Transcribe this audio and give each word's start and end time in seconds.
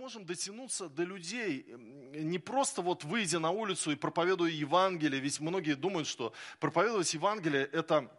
можем 0.00 0.24
дотянуться 0.24 0.88
до 0.88 1.04
людей, 1.04 1.66
не 2.14 2.38
просто 2.38 2.80
вот 2.80 3.04
выйдя 3.04 3.38
на 3.38 3.50
улицу 3.50 3.90
и 3.92 3.96
проповедуя 3.96 4.50
Евангелие, 4.50 5.20
ведь 5.20 5.40
многие 5.40 5.74
думают, 5.74 6.08
что 6.08 6.32
проповедовать 6.58 7.12
Евангелие– 7.12 7.68
это 7.72 8.10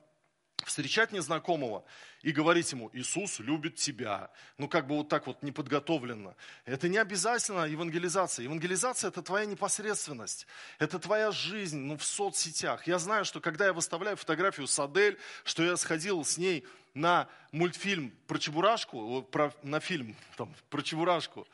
встречать 0.65 1.11
незнакомого 1.11 1.83
и 2.21 2.31
говорить 2.31 2.71
ему, 2.71 2.89
Иисус 2.93 3.39
любит 3.39 3.75
тебя. 3.75 4.29
Ну, 4.57 4.67
как 4.67 4.87
бы 4.87 4.97
вот 4.97 5.09
так 5.09 5.27
вот 5.27 5.41
неподготовленно. 5.43 6.35
Это 6.65 6.87
не 6.87 6.97
обязательно 6.97 7.65
евангелизация. 7.65 8.43
Евангелизация– 8.43 9.07
это 9.09 9.21
твоя 9.21 9.45
непосредственность. 9.45 10.47
Это 10.79 10.99
твоя 10.99 11.31
жизнь 11.31 11.79
ну, 11.79 11.97
в 11.97 12.03
соцсетях. 12.03 12.87
Я 12.87 12.99
знаю, 12.99 13.25
что 13.25 13.39
когда 13.39 13.65
я 13.65 13.73
выставляю 13.73 14.17
фотографию 14.17 14.67
с 14.67 14.79
Адель, 14.79 15.17
что 15.43 15.63
я 15.63 15.75
сходил 15.77 16.23
с 16.23 16.37
ней 16.37 16.65
на 16.93 17.27
мультфильм 17.51 18.13
про 18.27 18.37
Чебурашку, 18.37 19.23
про, 19.23 19.53
на 19.63 19.79
фильм 19.79 20.15
там, 20.37 20.53
про 20.69 20.81
Чебурашку, 20.81 21.47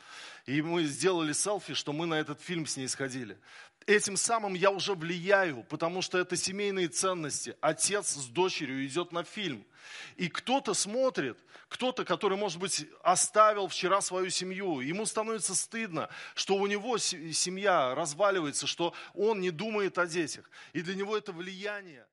и 0.46 0.62
мы 0.62 0.84
сделали 0.86 1.34
селфи, 1.34 1.74
что 1.74 1.94
мы 1.94 2.06
на 2.06 2.16
этот 2.16 2.42
фильм 2.42 2.66
с 2.66 2.78
ней 2.78 2.88
сходили 2.88 3.38
этим 3.88 4.18
самым 4.18 4.54
я 4.54 4.70
уже 4.70 4.94
влияю, 4.94 5.64
потому 5.64 6.02
что 6.02 6.18
это 6.18 6.36
семейные 6.36 6.90
ценности. 6.90 7.56
Отец 7.62 8.10
с 8.10 8.26
дочерью 8.28 8.86
идет 8.86 9.12
на 9.12 9.24
фильм. 9.24 9.66
И 10.18 10.28
кто-то 10.28 10.74
смотрит, 10.74 11.38
кто-то, 11.70 12.04
который, 12.04 12.38
может 12.38 12.60
быть, 12.60 12.86
оставил 13.02 13.68
вчера 13.68 14.02
свою 14.02 14.30
семью, 14.30 14.82
ему 14.82 15.06
становится 15.06 15.56
стыдно, 15.56 16.10
что 16.36 16.56
у 16.56 16.68
него 16.68 16.98
семья 16.98 17.96
разваливается, 17.96 18.68
что 18.68 18.94
он 19.14 19.40
не 19.40 19.52
думает 19.52 19.98
о 19.98 20.06
детях. 20.06 20.50
И 20.74 20.82
для 20.82 20.96
него 20.96 21.18
это 21.18 21.32
влияние. 21.32 22.06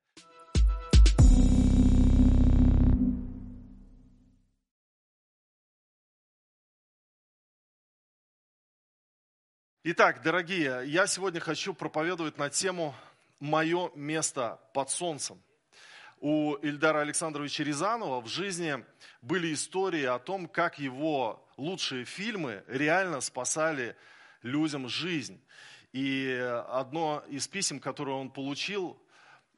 Итак, 9.86 10.22
дорогие, 10.22 10.80
я 10.86 11.06
сегодня 11.06 11.40
хочу 11.40 11.74
проповедовать 11.74 12.38
на 12.38 12.48
тему 12.48 12.94
«Мое 13.38 13.90
место 13.94 14.58
под 14.72 14.88
солнцем». 14.88 15.38
У 16.20 16.54
Ильдара 16.54 17.02
Александровича 17.02 17.64
Рязанова 17.64 18.22
в 18.22 18.26
жизни 18.26 18.82
были 19.20 19.52
истории 19.52 20.04
о 20.04 20.18
том, 20.18 20.48
как 20.48 20.78
его 20.78 21.46
лучшие 21.58 22.06
фильмы 22.06 22.64
реально 22.66 23.20
спасали 23.20 23.94
людям 24.40 24.88
жизнь. 24.88 25.38
И 25.92 26.32
одно 26.70 27.22
из 27.28 27.46
писем, 27.46 27.78
которое 27.78 28.16
он 28.16 28.30
получил, 28.30 28.98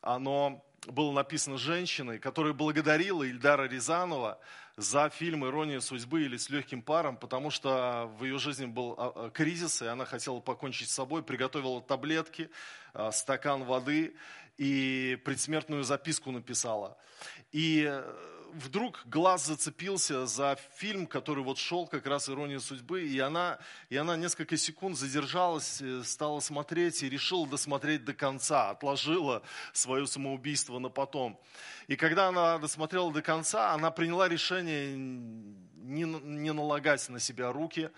оно 0.00 0.66
было 0.86 1.12
написано 1.12 1.58
женщиной, 1.58 2.18
которая 2.18 2.52
благодарила 2.52 3.22
Ильдара 3.22 3.68
Рязанова 3.68 4.38
за 4.76 5.08
фильм 5.08 5.44
«Ирония 5.46 5.80
судьбы» 5.80 6.22
или 6.22 6.36
«С 6.36 6.50
легким 6.50 6.82
паром», 6.82 7.16
потому 7.16 7.50
что 7.50 8.10
в 8.18 8.24
ее 8.24 8.38
жизни 8.38 8.66
был 8.66 8.94
а, 8.98 9.12
а, 9.14 9.30
кризис, 9.30 9.82
и 9.82 9.86
она 9.86 10.04
хотела 10.04 10.40
покончить 10.40 10.90
с 10.90 10.94
собой, 10.94 11.22
приготовила 11.22 11.80
таблетки, 11.80 12.50
а, 12.92 13.10
стакан 13.10 13.64
воды 13.64 14.14
и 14.58 15.18
предсмертную 15.24 15.84
записку 15.84 16.30
написала. 16.30 16.96
И 17.52 18.02
вдруг 18.56 19.02
глаз 19.06 19.46
зацепился 19.46 20.26
за 20.26 20.58
фильм, 20.76 21.06
который 21.06 21.44
вот 21.44 21.58
шел 21.58 21.86
как 21.86 22.06
раз 22.06 22.28
«Ирония 22.28 22.58
судьбы», 22.58 23.02
и 23.02 23.18
она, 23.18 23.58
и 23.90 23.96
она 23.96 24.16
несколько 24.16 24.56
секунд 24.56 24.96
задержалась, 24.96 25.80
э, 25.80 26.02
стала 26.04 26.40
смотреть 26.40 27.02
и 27.02 27.08
решила 27.08 27.46
досмотреть 27.46 28.04
до 28.04 28.14
конца, 28.14 28.70
отложила 28.70 29.42
свое 29.72 30.06
самоубийство 30.06 30.78
на 30.78 30.88
потом. 30.88 31.38
И 31.86 31.96
когда 31.96 32.28
она 32.28 32.58
досмотрела 32.58 33.12
до 33.12 33.22
конца, 33.22 33.72
она 33.72 33.90
приняла 33.90 34.28
решение 34.28 34.96
не, 34.96 36.04
не 36.04 36.52
налагать 36.52 37.08
на 37.08 37.20
себя 37.20 37.52
руки 37.52 37.90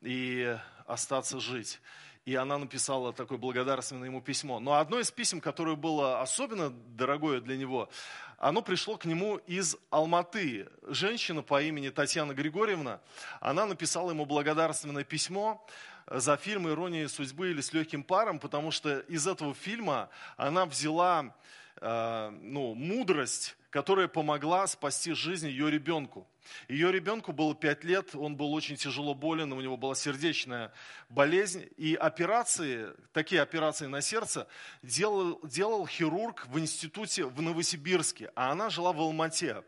и 0.00 0.56
остаться 0.86 1.40
жить 1.40 1.80
и 2.28 2.34
она 2.34 2.58
написала 2.58 3.14
такое 3.14 3.38
благодарственное 3.38 4.04
ему 4.04 4.20
письмо. 4.20 4.60
Но 4.60 4.74
одно 4.74 4.98
из 4.98 5.10
писем, 5.10 5.40
которое 5.40 5.76
было 5.76 6.20
особенно 6.20 6.68
дорогое 6.68 7.40
для 7.40 7.56
него, 7.56 7.88
оно 8.36 8.60
пришло 8.60 8.98
к 8.98 9.06
нему 9.06 9.38
из 9.46 9.78
Алматы. 9.88 10.68
Женщина 10.88 11.40
по 11.40 11.62
имени 11.62 11.88
Татьяна 11.88 12.34
Григорьевна, 12.34 13.00
она 13.40 13.64
написала 13.64 14.10
ему 14.10 14.26
благодарственное 14.26 15.04
письмо 15.04 15.66
за 16.06 16.36
фильм 16.36 16.68
«Ирония 16.68 17.08
судьбы» 17.08 17.50
или 17.50 17.62
«С 17.62 17.72
легким 17.72 18.02
паром», 18.02 18.40
потому 18.40 18.72
что 18.72 18.98
из 18.98 19.26
этого 19.26 19.54
фильма 19.54 20.10
она 20.36 20.66
взяла 20.66 21.34
э, 21.80 22.30
ну, 22.42 22.74
мудрость, 22.74 23.56
которая 23.70 24.08
помогла 24.08 24.66
спасти 24.66 25.12
жизнь 25.12 25.48
ее 25.48 25.70
ребенку. 25.70 26.26
Ее 26.68 26.90
ребенку 26.90 27.32
было 27.32 27.54
5 27.54 27.84
лет, 27.84 28.14
он 28.14 28.36
был 28.36 28.54
очень 28.54 28.76
тяжело 28.76 29.14
болен, 29.14 29.52
у 29.52 29.60
него 29.60 29.76
была 29.76 29.94
сердечная 29.94 30.72
болезнь. 31.10 31.68
И 31.76 31.94
операции, 31.94 32.88
такие 33.12 33.42
операции 33.42 33.86
на 33.86 34.00
сердце 34.00 34.48
делал, 34.82 35.40
делал 35.42 35.86
хирург 35.86 36.46
в 36.46 36.58
институте 36.58 37.24
в 37.24 37.42
Новосибирске, 37.42 38.32
а 38.34 38.52
она 38.52 38.70
жила 38.70 38.92
в 38.92 39.00
Алмате. 39.00 39.62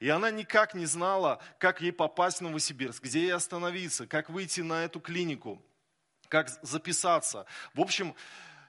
И 0.00 0.08
она 0.08 0.30
никак 0.30 0.74
не 0.74 0.86
знала, 0.86 1.40
как 1.58 1.82
ей 1.82 1.92
попасть 1.92 2.38
в 2.38 2.42
Новосибирск, 2.42 3.02
где 3.02 3.20
ей 3.20 3.34
остановиться, 3.34 4.06
как 4.06 4.30
выйти 4.30 4.62
на 4.62 4.84
эту 4.84 5.00
клинику, 5.00 5.62
как 6.28 6.48
записаться. 6.62 7.44
В 7.74 7.80
общем, 7.80 8.14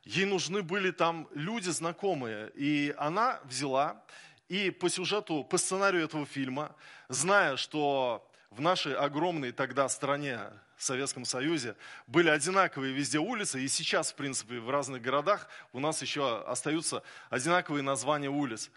ей 0.04 0.26
нужны 0.26 0.62
были 0.62 0.92
там 0.92 1.30
люди 1.34 1.70
знакомые. 1.70 2.52
И 2.56 2.94
она 2.98 3.40
взяла 3.46 4.04
и 4.50 4.70
по 4.70 4.90
сюжету, 4.90 5.44
по 5.44 5.58
сценарию 5.58 6.04
этого 6.04 6.26
фильма, 6.26 6.76
зная, 7.10 7.58
что 7.58 8.30
в 8.50 8.62
нашей 8.62 8.96
огромной 8.96 9.52
тогда 9.52 9.90
стране, 9.90 10.40
Советском 10.78 11.26
Союзе, 11.26 11.76
были 12.06 12.30
одинаковые 12.30 12.94
везде 12.94 13.20
улицы, 13.20 13.62
и 13.62 13.68
сейчас, 13.68 14.12
в 14.12 14.16
принципе, 14.16 14.60
в 14.60 14.70
разных 14.70 15.02
городах 15.02 15.48
у 15.74 15.80
нас 15.80 16.02
еще 16.02 16.44
остаются 16.44 17.02
одинаковые 17.30 17.82
названия 17.82 18.30
улиц. 18.30 18.70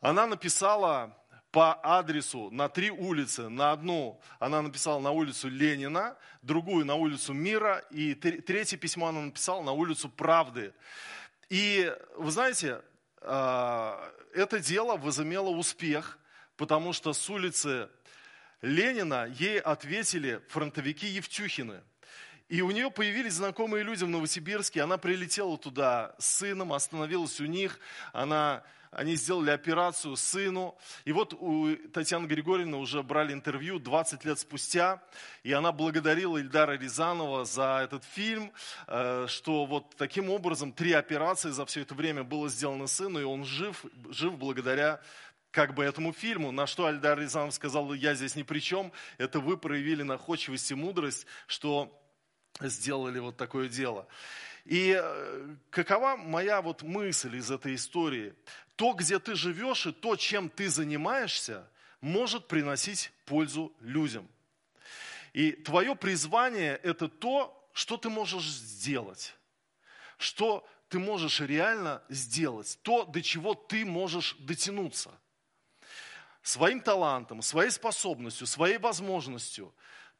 Она 0.00 0.26
написала 0.26 1.16
по 1.50 1.78
адресу 1.82 2.50
на 2.50 2.68
три 2.68 2.90
улицы. 2.90 3.48
На 3.48 3.72
одну 3.72 4.20
она 4.40 4.60
написала 4.60 4.98
на 4.98 5.12
улицу 5.12 5.48
Ленина, 5.48 6.16
другую 6.42 6.84
на 6.84 6.96
улицу 6.96 7.32
Мира, 7.32 7.78
и 7.90 8.14
третье 8.14 8.76
письмо 8.76 9.08
она 9.08 9.20
написала 9.20 9.62
на 9.62 9.72
улицу 9.72 10.08
Правды. 10.08 10.74
И 11.48 11.94
вы 12.16 12.30
знаете, 12.32 12.82
это 13.24 14.60
дело 14.60 14.96
возымело 14.96 15.48
успех, 15.50 16.18
потому 16.56 16.92
что 16.92 17.12
с 17.12 17.30
улицы 17.30 17.88
Ленина 18.60 19.26
ей 19.26 19.58
ответили 19.58 20.40
фронтовики 20.48 21.06
Евтюхины. 21.06 21.82
И 22.48 22.60
у 22.60 22.70
нее 22.70 22.90
появились 22.90 23.34
знакомые 23.34 23.84
люди 23.84 24.04
в 24.04 24.08
Новосибирске. 24.08 24.82
Она 24.82 24.98
прилетела 24.98 25.56
туда 25.56 26.14
с 26.18 26.36
сыном, 26.36 26.72
остановилась 26.72 27.40
у 27.40 27.46
них. 27.46 27.78
Она 28.12 28.62
они 28.94 29.16
сделали 29.16 29.50
операцию 29.50 30.16
сыну. 30.16 30.76
И 31.04 31.12
вот 31.12 31.34
у 31.34 31.74
Татьяны 31.92 32.26
Григорьевны 32.26 32.76
уже 32.76 33.02
брали 33.02 33.32
интервью 33.32 33.78
20 33.78 34.24
лет 34.24 34.38
спустя, 34.38 35.02
и 35.42 35.52
она 35.52 35.72
благодарила 35.72 36.38
Ильдара 36.38 36.78
Рязанова 36.78 37.44
за 37.44 37.80
этот 37.82 38.04
фильм, 38.04 38.52
э, 38.86 39.26
что 39.28 39.66
вот 39.66 39.96
таким 39.96 40.30
образом 40.30 40.72
три 40.72 40.92
операции 40.92 41.50
за 41.50 41.66
все 41.66 41.82
это 41.82 41.94
время 41.94 42.22
было 42.22 42.48
сделано 42.48 42.86
сыну, 42.86 43.20
и 43.20 43.24
он 43.24 43.44
жив, 43.44 43.84
жив 44.10 44.38
благодаря 44.38 45.00
как 45.50 45.74
бы 45.74 45.84
этому 45.84 46.12
фильму, 46.12 46.50
на 46.50 46.66
что 46.66 46.86
Альдар 46.86 47.18
Рязанов 47.18 47.54
сказал, 47.54 47.92
я 47.94 48.14
здесь 48.14 48.34
ни 48.34 48.42
при 48.42 48.58
чем, 48.58 48.92
это 49.18 49.38
вы 49.38 49.56
проявили 49.56 50.02
находчивость 50.02 50.70
и 50.72 50.74
мудрость, 50.74 51.26
что 51.46 52.03
сделали 52.60 53.18
вот 53.18 53.36
такое 53.36 53.68
дело. 53.68 54.06
И 54.64 54.98
э, 54.98 55.56
какова 55.70 56.16
моя 56.16 56.62
вот 56.62 56.82
мысль 56.82 57.36
из 57.36 57.50
этой 57.50 57.74
истории? 57.74 58.34
то, 58.76 58.92
где 58.92 59.18
ты 59.18 59.34
живешь 59.34 59.86
и 59.86 59.92
то, 59.92 60.16
чем 60.16 60.48
ты 60.48 60.68
занимаешься, 60.68 61.68
может 62.00 62.48
приносить 62.48 63.12
пользу 63.24 63.72
людям. 63.80 64.28
И 65.32 65.52
твое 65.52 65.94
призвание– 65.94 66.76
это 66.82 67.08
то, 67.08 67.68
что 67.72 67.96
ты 67.96 68.08
можешь 68.08 68.44
сделать, 68.44 69.34
что 70.18 70.66
ты 70.88 70.98
можешь 70.98 71.40
реально 71.40 72.02
сделать, 72.08 72.78
то, 72.82 73.04
до 73.04 73.22
чего 73.22 73.54
ты 73.54 73.84
можешь 73.84 74.36
дотянуться. 74.38 75.10
Своим 76.42 76.80
талантом, 76.80 77.42
своей 77.42 77.70
способностью, 77.70 78.46
своей 78.46 78.78
возможностью, 78.78 79.74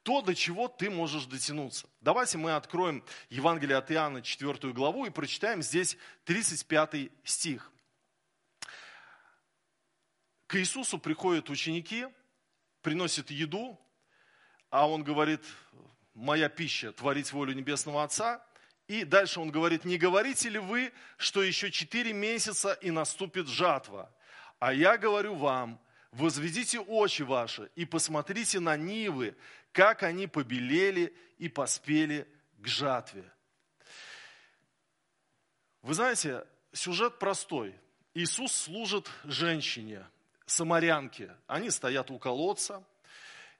то, 0.05 0.21
до 0.21 0.33
чего 0.33 0.69
ты 0.69 0.89
можешь 0.89 1.25
дотянуться. 1.25 1.89
Давайте 1.99 2.37
мы 2.37 2.53
откроем 2.53 3.03
Евангелие 3.29 3.75
от 3.75 3.91
Иоанна, 3.91 4.21
4 4.21 4.71
главу, 4.71 5.05
и 5.05 5.09
прочитаем 5.09 5.61
здесь 5.61 5.97
35 6.23 7.11
стих 7.25 7.71
к 10.47 10.55
Иисусу 10.55 10.97
приходят 10.97 11.49
ученики, 11.49 12.07
приносят 12.81 13.31
еду, 13.31 13.79
а 14.69 14.89
он 14.89 15.03
говорит, 15.03 15.41
моя 16.13 16.49
пища, 16.49 16.91
творить 16.91 17.31
волю 17.31 17.53
Небесного 17.53 18.03
Отца. 18.03 18.45
И 18.87 19.03
дальше 19.03 19.39
он 19.39 19.49
говорит, 19.49 19.83
не 19.83 19.97
говорите 19.97 20.49
ли 20.49 20.59
вы, 20.59 20.93
что 21.17 21.41
еще 21.41 21.71
четыре 21.71 22.13
месяца 22.13 22.73
и 22.73 22.91
наступит 22.91 23.47
жатва? 23.47 24.13
А 24.59 24.71
я 24.71 24.97
говорю 24.97 25.35
вам, 25.35 25.81
возведите 26.11 26.79
очи 26.79 27.23
ваши 27.23 27.71
и 27.75 27.83
посмотрите 27.83 28.59
на 28.59 28.77
нивы, 28.77 29.35
как 29.75 30.03
они 30.03 30.25
побелели 30.25 31.13
и 31.37 31.49
поспели 31.49 32.25
к 32.61 32.65
жатве. 32.65 33.29
Вы 35.81 35.93
знаете, 35.93 36.47
сюжет 36.71 37.19
простой. 37.19 37.75
Иисус 38.13 38.53
служит 38.53 39.11
женщине, 39.25 40.07
самарянке. 40.45 41.35
Они 41.45 41.69
стоят 41.69 42.09
у 42.09 42.17
колодца. 42.17 42.85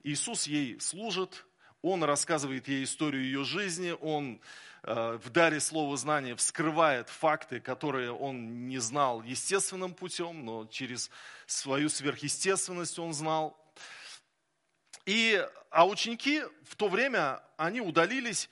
Иисус 0.03 0.47
ей 0.47 0.79
служит, 0.79 1.45
он 1.81 2.01
рассказывает 2.05 2.69
ей 2.69 2.85
историю 2.85 3.23
ее 3.23 3.43
жизни, 3.43 3.93
он 3.99 4.39
э, 4.83 5.19
в 5.21 5.29
даре 5.31 5.59
слова 5.59 5.97
знания 5.97 6.37
вскрывает 6.37 7.09
факты, 7.09 7.59
которые 7.59 8.13
он 8.13 8.69
не 8.69 8.77
знал 8.77 9.21
естественным 9.21 9.93
путем, 9.93 10.45
но 10.45 10.65
через 10.67 11.11
свою 11.45 11.89
сверхъестественность 11.89 12.99
он 12.99 13.13
знал. 13.13 13.64
И, 15.05 15.45
а 15.69 15.87
ученики 15.87 16.43
в 16.63 16.75
то 16.75 16.87
время, 16.87 17.41
они 17.57 17.81
удалились 17.81 18.49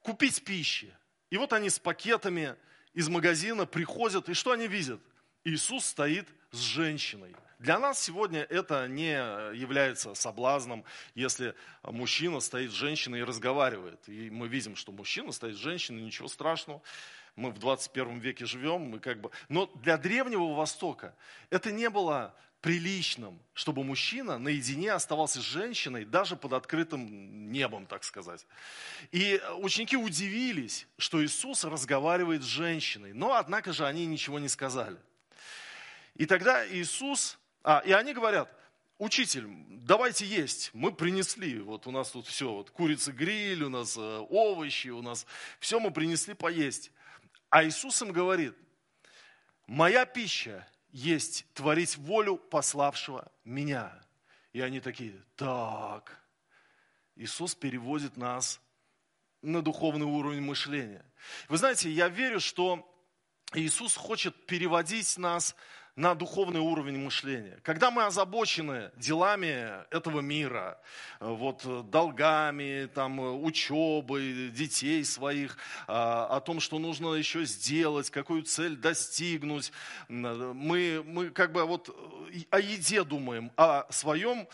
купить 0.00 0.44
пищи. 0.44 0.94
И 1.30 1.36
вот 1.36 1.52
они 1.52 1.70
с 1.70 1.78
пакетами 1.78 2.56
из 2.92 3.08
магазина 3.08 3.64
приходят, 3.64 4.28
и 4.28 4.34
что 4.34 4.52
они 4.52 4.66
видят? 4.66 5.00
Иисус 5.44 5.86
стоит 5.86 6.28
с 6.50 6.58
женщиной. 6.58 7.34
Для 7.58 7.78
нас 7.78 8.02
сегодня 8.02 8.40
это 8.40 8.88
не 8.88 9.12
является 9.56 10.14
соблазном, 10.14 10.84
если 11.14 11.54
мужчина 11.84 12.40
стоит 12.40 12.72
с 12.72 12.74
женщиной 12.74 13.20
и 13.20 13.22
разговаривает. 13.22 14.00
И 14.08 14.30
мы 14.30 14.48
видим, 14.48 14.74
что 14.74 14.90
мужчина 14.90 15.30
стоит 15.30 15.54
с 15.54 15.60
женщиной, 15.60 16.02
ничего 16.02 16.26
страшного. 16.26 16.82
Мы 17.36 17.52
в 17.52 17.58
21 17.60 18.18
веке 18.18 18.46
живем, 18.46 18.82
мы 18.82 18.98
как 18.98 19.20
бы... 19.20 19.30
Но 19.48 19.66
для 19.76 19.96
Древнего 19.96 20.54
Востока 20.54 21.14
это 21.50 21.70
не 21.70 21.88
было 21.88 22.34
приличным, 22.62 23.38
чтобы 23.52 23.84
мужчина 23.84 24.38
наедине 24.38 24.92
оставался 24.92 25.40
с 25.40 25.44
женщиной, 25.44 26.06
даже 26.06 26.36
под 26.36 26.54
открытым 26.54 27.52
небом, 27.52 27.84
так 27.86 28.04
сказать. 28.04 28.46
И 29.10 29.42
ученики 29.58 29.96
удивились, 29.96 30.86
что 30.96 31.22
Иисус 31.22 31.64
разговаривает 31.64 32.42
с 32.42 32.46
женщиной, 32.46 33.12
но 33.12 33.34
однако 33.34 33.74
же 33.74 33.84
они 33.84 34.06
ничего 34.06 34.38
не 34.38 34.48
сказали. 34.48 34.96
И 36.14 36.24
тогда 36.24 36.66
Иисус 36.66 37.38
а, 37.64 37.82
и 37.84 37.92
они 37.92 38.12
говорят, 38.12 38.52
учитель, 38.98 39.46
давайте 39.68 40.26
есть. 40.26 40.70
Мы 40.72 40.92
принесли, 40.92 41.60
вот 41.60 41.86
у 41.86 41.90
нас 41.90 42.10
тут 42.10 42.26
все, 42.26 42.52
вот 42.52 42.70
курица 42.70 43.12
гриль, 43.12 43.62
у 43.62 43.68
нас 43.68 43.96
э, 43.96 44.26
овощи, 44.30 44.88
у 44.88 45.02
нас 45.02 45.26
все 45.60 45.78
мы 45.78 45.92
принесли 45.92 46.34
поесть. 46.34 46.90
А 47.50 47.64
Иисус 47.64 48.02
им 48.02 48.10
говорит, 48.10 48.54
моя 49.66 50.06
пища 50.06 50.66
есть 50.92 51.46
творить 51.54 51.96
волю 51.96 52.36
пославшего 52.36 53.32
меня. 53.44 53.92
И 54.52 54.60
они 54.60 54.80
такие, 54.80 55.14
так, 55.34 56.22
Иисус 57.16 57.54
переводит 57.54 58.16
нас 58.16 58.60
на 59.40 59.62
духовный 59.62 60.06
уровень 60.06 60.42
мышления. 60.42 61.04
Вы 61.48 61.56
знаете, 61.56 61.90
я 61.90 62.08
верю, 62.08 62.38
что 62.40 62.88
Иисус 63.54 63.96
хочет 63.96 64.46
переводить 64.46 65.18
нас 65.18 65.56
на 65.94 66.14
духовный 66.14 66.60
уровень 66.60 66.98
мышления. 66.98 67.58
Когда 67.62 67.90
мы 67.90 68.04
озабочены 68.04 68.90
делами 68.96 69.84
этого 69.90 70.20
мира, 70.20 70.80
вот, 71.20 71.90
долгами, 71.90 72.86
там, 72.94 73.18
учебой 73.44 74.50
детей 74.50 75.04
своих, 75.04 75.58
а, 75.86 76.26
о 76.26 76.40
том, 76.40 76.60
что 76.60 76.78
нужно 76.78 77.14
еще 77.14 77.44
сделать, 77.44 78.08
какую 78.08 78.42
цель 78.42 78.76
достигнуть, 78.76 79.70
мы, 80.08 81.02
мы 81.04 81.30
как 81.30 81.52
бы 81.52 81.64
вот 81.64 81.94
о 82.50 82.58
еде 82.58 83.04
думаем, 83.04 83.52
о 83.56 83.84
своем 83.92 84.48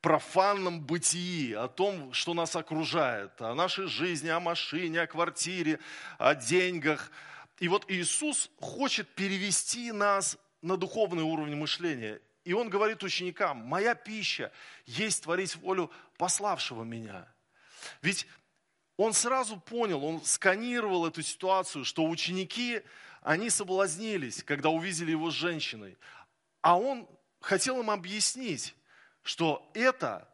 профанном 0.00 0.80
бытии, 0.80 1.54
о 1.54 1.66
том, 1.66 2.12
что 2.12 2.34
нас 2.34 2.54
окружает, 2.54 3.40
о 3.40 3.54
нашей 3.54 3.86
жизни, 3.88 4.28
о 4.28 4.38
машине, 4.38 5.00
о 5.00 5.06
квартире, 5.08 5.80
о 6.18 6.34
деньгах. 6.34 7.10
И 7.58 7.68
вот 7.68 7.86
Иисус 7.88 8.50
хочет 8.60 9.08
перевести 9.14 9.90
нас 9.92 10.36
на 10.64 10.76
духовный 10.78 11.22
уровень 11.22 11.56
мышления. 11.56 12.20
И 12.44 12.54
он 12.54 12.70
говорит 12.70 13.02
ученикам, 13.02 13.58
моя 13.58 13.94
пища 13.94 14.50
есть 14.86 15.22
творить 15.22 15.56
волю 15.56 15.90
пославшего 16.16 16.84
меня. 16.84 17.28
Ведь 18.00 18.26
он 18.96 19.12
сразу 19.12 19.60
понял, 19.60 20.02
он 20.04 20.24
сканировал 20.24 21.06
эту 21.06 21.22
ситуацию, 21.22 21.84
что 21.84 22.04
ученики, 22.04 22.80
они 23.22 23.50
соблазнились, 23.50 24.42
когда 24.42 24.70
увидели 24.70 25.10
его 25.10 25.30
с 25.30 25.34
женщиной. 25.34 25.98
А 26.62 26.78
он 26.78 27.06
хотел 27.40 27.80
им 27.80 27.90
объяснить, 27.90 28.74
что 29.22 29.70
это, 29.74 30.26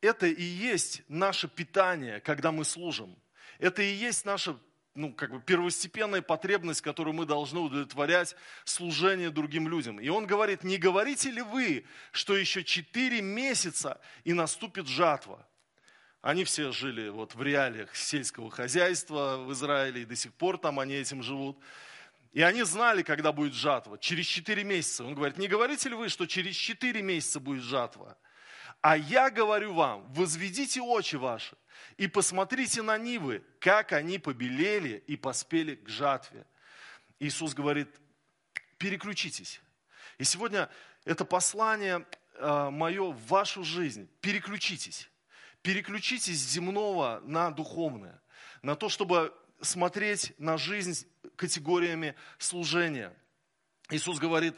это 0.00 0.26
и 0.26 0.42
есть 0.42 1.02
наше 1.08 1.46
питание, 1.46 2.20
когда 2.20 2.52
мы 2.52 2.64
служим. 2.64 3.16
Это 3.58 3.82
и 3.82 3.92
есть 3.92 4.24
наше 4.24 4.58
ну, 4.94 5.12
как 5.12 5.30
бы 5.30 5.40
первостепенная 5.40 6.22
потребность, 6.22 6.82
которую 6.82 7.14
мы 7.14 7.24
должны 7.24 7.60
удовлетворять, 7.60 8.36
служение 8.64 9.30
другим 9.30 9.68
людям. 9.68 9.98
И 9.98 10.08
он 10.08 10.26
говорит, 10.26 10.64
не 10.64 10.76
говорите 10.76 11.30
ли 11.30 11.42
вы, 11.42 11.86
что 12.10 12.36
еще 12.36 12.62
четыре 12.62 13.22
месяца 13.22 14.00
и 14.24 14.32
наступит 14.32 14.86
жатва? 14.86 15.46
Они 16.20 16.44
все 16.44 16.70
жили 16.72 17.08
вот 17.08 17.34
в 17.34 17.42
реалиях 17.42 17.96
сельского 17.96 18.50
хозяйства 18.50 19.38
в 19.38 19.52
Израиле, 19.52 20.02
и 20.02 20.06
до 20.06 20.14
сих 20.14 20.32
пор 20.34 20.58
там 20.58 20.78
они 20.78 20.94
этим 20.94 21.22
живут. 21.22 21.58
И 22.32 22.42
они 22.42 22.62
знали, 22.62 23.02
когда 23.02 23.32
будет 23.32 23.54
жатва, 23.54 23.98
через 23.98 24.26
четыре 24.26 24.62
месяца. 24.62 25.04
Он 25.04 25.14
говорит, 25.14 25.36
не 25.36 25.48
говорите 25.48 25.88
ли 25.88 25.94
вы, 25.94 26.08
что 26.08 26.26
через 26.26 26.54
четыре 26.54 27.02
месяца 27.02 27.40
будет 27.40 27.62
жатва? 27.62 28.16
А 28.82 28.96
я 28.96 29.30
говорю 29.30 29.74
вам, 29.74 30.12
возведите 30.12 30.80
очи 30.80 31.14
ваши 31.14 31.56
и 31.96 32.08
посмотрите 32.08 32.82
на 32.82 32.98
нивы, 32.98 33.44
как 33.60 33.92
они 33.92 34.18
побелели 34.18 35.02
и 35.06 35.16
поспели 35.16 35.76
к 35.76 35.88
жатве. 35.88 36.44
Иисус 37.20 37.54
говорит, 37.54 37.88
переключитесь. 38.78 39.60
И 40.18 40.24
сегодня 40.24 40.68
это 41.04 41.24
послание 41.24 42.04
э, 42.34 42.70
мое 42.70 43.12
в 43.12 43.26
вашу 43.28 43.62
жизнь. 43.62 44.08
Переключитесь. 44.20 45.08
Переключитесь 45.62 46.40
с 46.40 46.50
земного 46.50 47.22
на 47.24 47.52
духовное. 47.52 48.20
На 48.62 48.74
то, 48.74 48.88
чтобы 48.88 49.32
смотреть 49.60 50.34
на 50.38 50.58
жизнь 50.58 51.06
категориями 51.36 52.16
служения. 52.38 53.16
Иисус 53.90 54.18
говорит, 54.18 54.56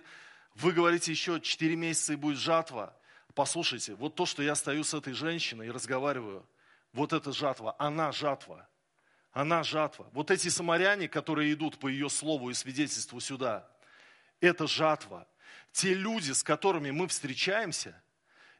вы 0.54 0.72
говорите, 0.72 1.12
еще 1.12 1.40
4 1.40 1.76
месяца 1.76 2.14
и 2.14 2.16
будет 2.16 2.38
жатва. 2.38 2.96
Послушайте, 3.34 3.94
вот 3.96 4.14
то, 4.14 4.26
что 4.26 4.42
я 4.42 4.54
стою 4.54 4.84
с 4.84 4.94
этой 4.94 5.12
женщиной 5.12 5.66
и 5.66 5.70
разговариваю, 5.70 6.46
вот 6.92 7.12
эта 7.12 7.32
жатва, 7.32 7.74
она 7.78 8.12
жатва. 8.12 8.68
Она 9.32 9.64
жатва. 9.64 10.08
Вот 10.12 10.30
эти 10.30 10.46
самаряне, 10.46 11.08
которые 11.08 11.52
идут 11.52 11.78
по 11.80 11.88
ее 11.88 12.08
слову 12.08 12.50
и 12.50 12.54
свидетельству 12.54 13.18
сюда, 13.18 13.68
это 14.40 14.68
жатва. 14.68 15.26
Те 15.72 15.92
люди, 15.92 16.30
с 16.30 16.44
которыми 16.44 16.92
мы 16.92 17.08
встречаемся, 17.08 18.00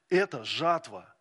это 0.08 0.42
жатва. 0.42 1.14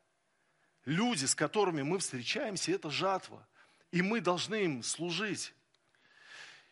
Люди, 0.85 1.25
с 1.25 1.35
которыми 1.35 1.83
мы 1.83 1.99
встречаемся, 1.99 2.71
это 2.71 2.89
жатва. 2.89 3.47
И 3.91 4.01
мы 4.01 4.21
должны 4.21 4.63
им 4.63 4.81
служить. 4.81 5.53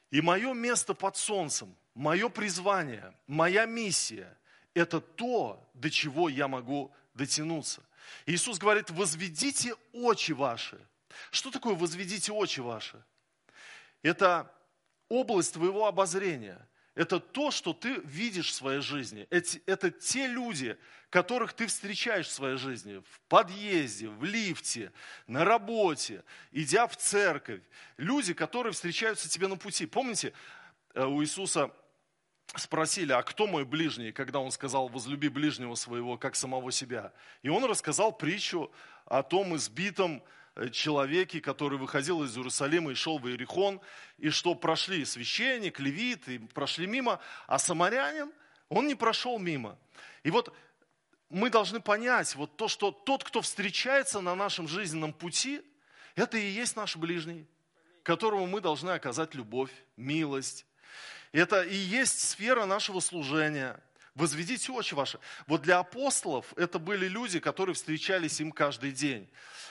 И 0.10 0.22
мое 0.22 0.54
место 0.54 0.96
под 0.96 1.16
солнцем, 1.16 1.78
мое 1.94 2.28
призвание, 2.30 3.16
моя 3.28 3.68
миссия– 3.68 4.36
это 4.74 5.02
то, 5.02 5.70
до 5.74 5.90
чего 5.90 6.30
я 6.30 6.48
могу 6.48 6.94
дотянуться. 7.14 7.84
Иисус 8.26 8.58
говорит, 8.58 8.90
возведите 8.90 9.76
очи 9.94 10.32
ваши. 10.32 10.80
Что 11.30 11.52
такое 11.52 11.76
возведите 11.76 12.32
очи 12.32 12.60
ваши? 12.60 13.04
Это 14.02 14.52
область 15.10 15.54
твоего 15.54 15.88
обозрения. 15.88 16.68
Это 16.94 17.20
то, 17.20 17.52
что 17.52 17.74
ты 17.74 18.02
видишь 18.04 18.50
в 18.52 18.54
своей 18.54 18.82
жизни. 18.82 19.26
Это, 19.30 19.60
это 19.66 19.92
те 19.92 20.28
люди, 20.28 20.78
которых 21.10 21.54
ты 21.54 21.68
встречаешь 21.68 22.28
в 22.28 22.32
своей 22.32 22.58
жизни. 22.58 23.02
В 23.10 23.22
подъезде, 23.28 24.10
в 24.10 24.24
лифте, 24.24 24.92
на 25.28 25.46
работе, 25.46 26.24
идя 26.52 26.88
в 26.88 26.98
церковь. 26.98 27.62
Люди, 27.98 28.34
которые 28.34 28.74
встречаются 28.74 29.30
тебе 29.30 29.48
на 29.48 29.56
пути. 29.56 29.86
Помните, 29.86 30.34
э, 30.94 31.06
у 31.06 31.22
Иисуса 31.24 31.72
спросили, 32.56 33.14
а 33.14 33.24
кто 33.24 33.48
мой 33.48 33.66
ближний, 33.66 34.12
когда 34.12 34.40
он 34.40 34.52
сказал, 34.52 34.88
возлюби 34.88 35.30
ближнего 35.30 35.76
своего, 35.76 36.18
как 36.18 36.36
самого 36.36 36.72
себя. 36.72 37.14
И 37.44 37.50
он 37.50 37.64
рассказал 37.66 38.12
притчу 38.12 38.72
о 39.06 39.24
том 39.24 39.56
избитом 39.56 40.24
э, 40.56 40.70
человеке, 40.70 41.40
который 41.40 41.78
выходил 41.78 42.24
из 42.24 42.36
Иерусалима 42.36 42.92
и 42.92 42.96
шел 42.96 43.20
в 43.20 43.28
Иерихон, 43.28 43.80
и 44.18 44.30
что 44.30 44.56
прошли 44.56 45.06
священник, 45.06 45.80
левит, 45.80 46.28
и 46.28 46.40
прошли 46.40 46.88
мимо, 46.88 47.20
а 47.48 47.58
самарянин, 47.58 48.32
он 48.70 48.88
не 48.88 48.96
прошел 48.96 49.40
мимо. 49.40 49.78
И 50.24 50.32
вот 50.32 50.54
мы 51.30 51.50
должны 51.50 51.80
понять, 51.80 52.36
вот 52.36 52.58
то, 52.58 52.68
что 52.68 52.92
тот, 52.92 53.24
кто 53.24 53.42
встречается 53.42 54.20
на 54.20 54.36
нашем 54.36 54.68
жизненном 54.68 55.14
пути, 55.14 55.62
это 56.16 56.38
и 56.38 56.46
есть 56.46 56.76
наш 56.76 56.98
ближний, 56.98 57.48
которому 58.04 58.46
мы 58.48 58.60
должны 58.60 58.90
оказать 58.90 59.34
любовь, 59.36 59.72
милость, 59.96 60.66
это 61.32 61.62
и 61.62 61.76
есть 61.76 62.20
сфера 62.30 62.66
нашего 62.66 63.00
служения. 63.00 63.80
Возведите 64.14 64.74
очи 64.74 64.94
ваши. 64.94 65.20
Вот 65.48 65.62
для 65.62 65.80
апостолов 65.80 66.54
это 66.58 66.80
были 66.80 67.08
люди, 67.08 67.40
которые 67.40 67.76
встречались 67.76 68.42
им 68.42 68.52
каждый 68.52 68.92
день. 68.92 69.30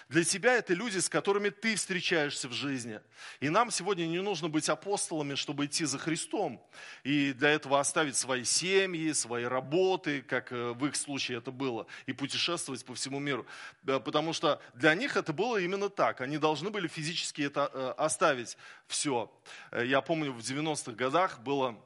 Для 0.09 0.25
тебя 0.25 0.55
это 0.55 0.73
люди, 0.73 0.99
с 0.99 1.11
которыми 1.11 1.51
ты 1.51 1.77
встречаешься 1.77 2.49
в 2.49 2.53
жизни. 2.53 3.01
И 3.41 3.51
нам 3.51 3.71
сегодня 3.71 4.07
не 4.07 4.21
нужно 4.23 4.49
быть 4.49 4.69
апостолами, 4.71 5.35
чтобы 5.35 5.67
идти 5.67 5.85
за 5.85 5.99
Христом. 5.99 6.61
И 7.05 7.35
для 7.35 7.51
этого 7.51 7.79
оставить 7.81 8.17
свои 8.17 8.45
семьи, 8.45 9.13
свои 9.13 9.45
работы, 9.45 10.23
как 10.23 10.53
э, 10.53 10.73
в 10.73 10.87
их 10.87 10.97
случае 10.97 11.39
это 11.39 11.51
было, 11.51 11.87
и 12.07 12.13
путешествовать 12.15 12.83
по 12.85 12.95
всему 12.95 13.21
миру. 13.21 13.47
Потому 13.85 14.33
что 14.33 14.61
для 14.75 14.95
них 14.95 15.17
это 15.17 15.35
было 15.35 15.59
именно 15.59 15.91
так. 15.91 16.23
Они 16.23 16.39
должны 16.39 16.71
были 16.71 16.89
физически 16.89 17.43
это 17.43 17.71
э, 17.73 17.95
оставить 17.99 18.57
все. 18.87 19.31
Э, 19.71 19.85
я 19.87 20.01
помню, 20.01 20.33
в 20.33 20.39
90-х 20.39 20.93
годах 20.93 21.41
было 21.41 21.79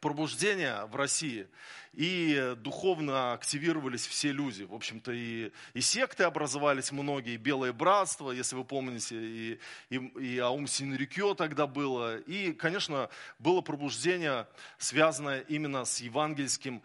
пробуждение 0.00 0.86
в 0.86 0.96
России, 0.96 1.46
и 1.92 2.54
духовно 2.58 3.34
активировались 3.34 4.06
все 4.06 4.32
люди. 4.32 4.62
В 4.62 4.74
общем-то, 4.74 5.12
и, 5.12 5.52
и 5.74 5.80
секты 5.80 6.24
образовались 6.24 6.90
многие, 6.90 7.34
и 7.34 7.38
Белое 7.38 7.72
Братство, 7.72 8.30
если 8.30 8.56
вы 8.56 8.64
помните, 8.64 9.16
и, 9.16 9.60
и, 9.90 9.96
и 9.96 10.38
Аум 10.38 10.66
Синрикё 10.66 11.34
тогда 11.34 11.66
было. 11.66 12.18
И, 12.18 12.52
конечно, 12.52 13.10
было 13.38 13.60
пробуждение, 13.60 14.46
связанное 14.78 15.40
именно 15.40 15.84
с 15.84 16.00
евангельским 16.00 16.82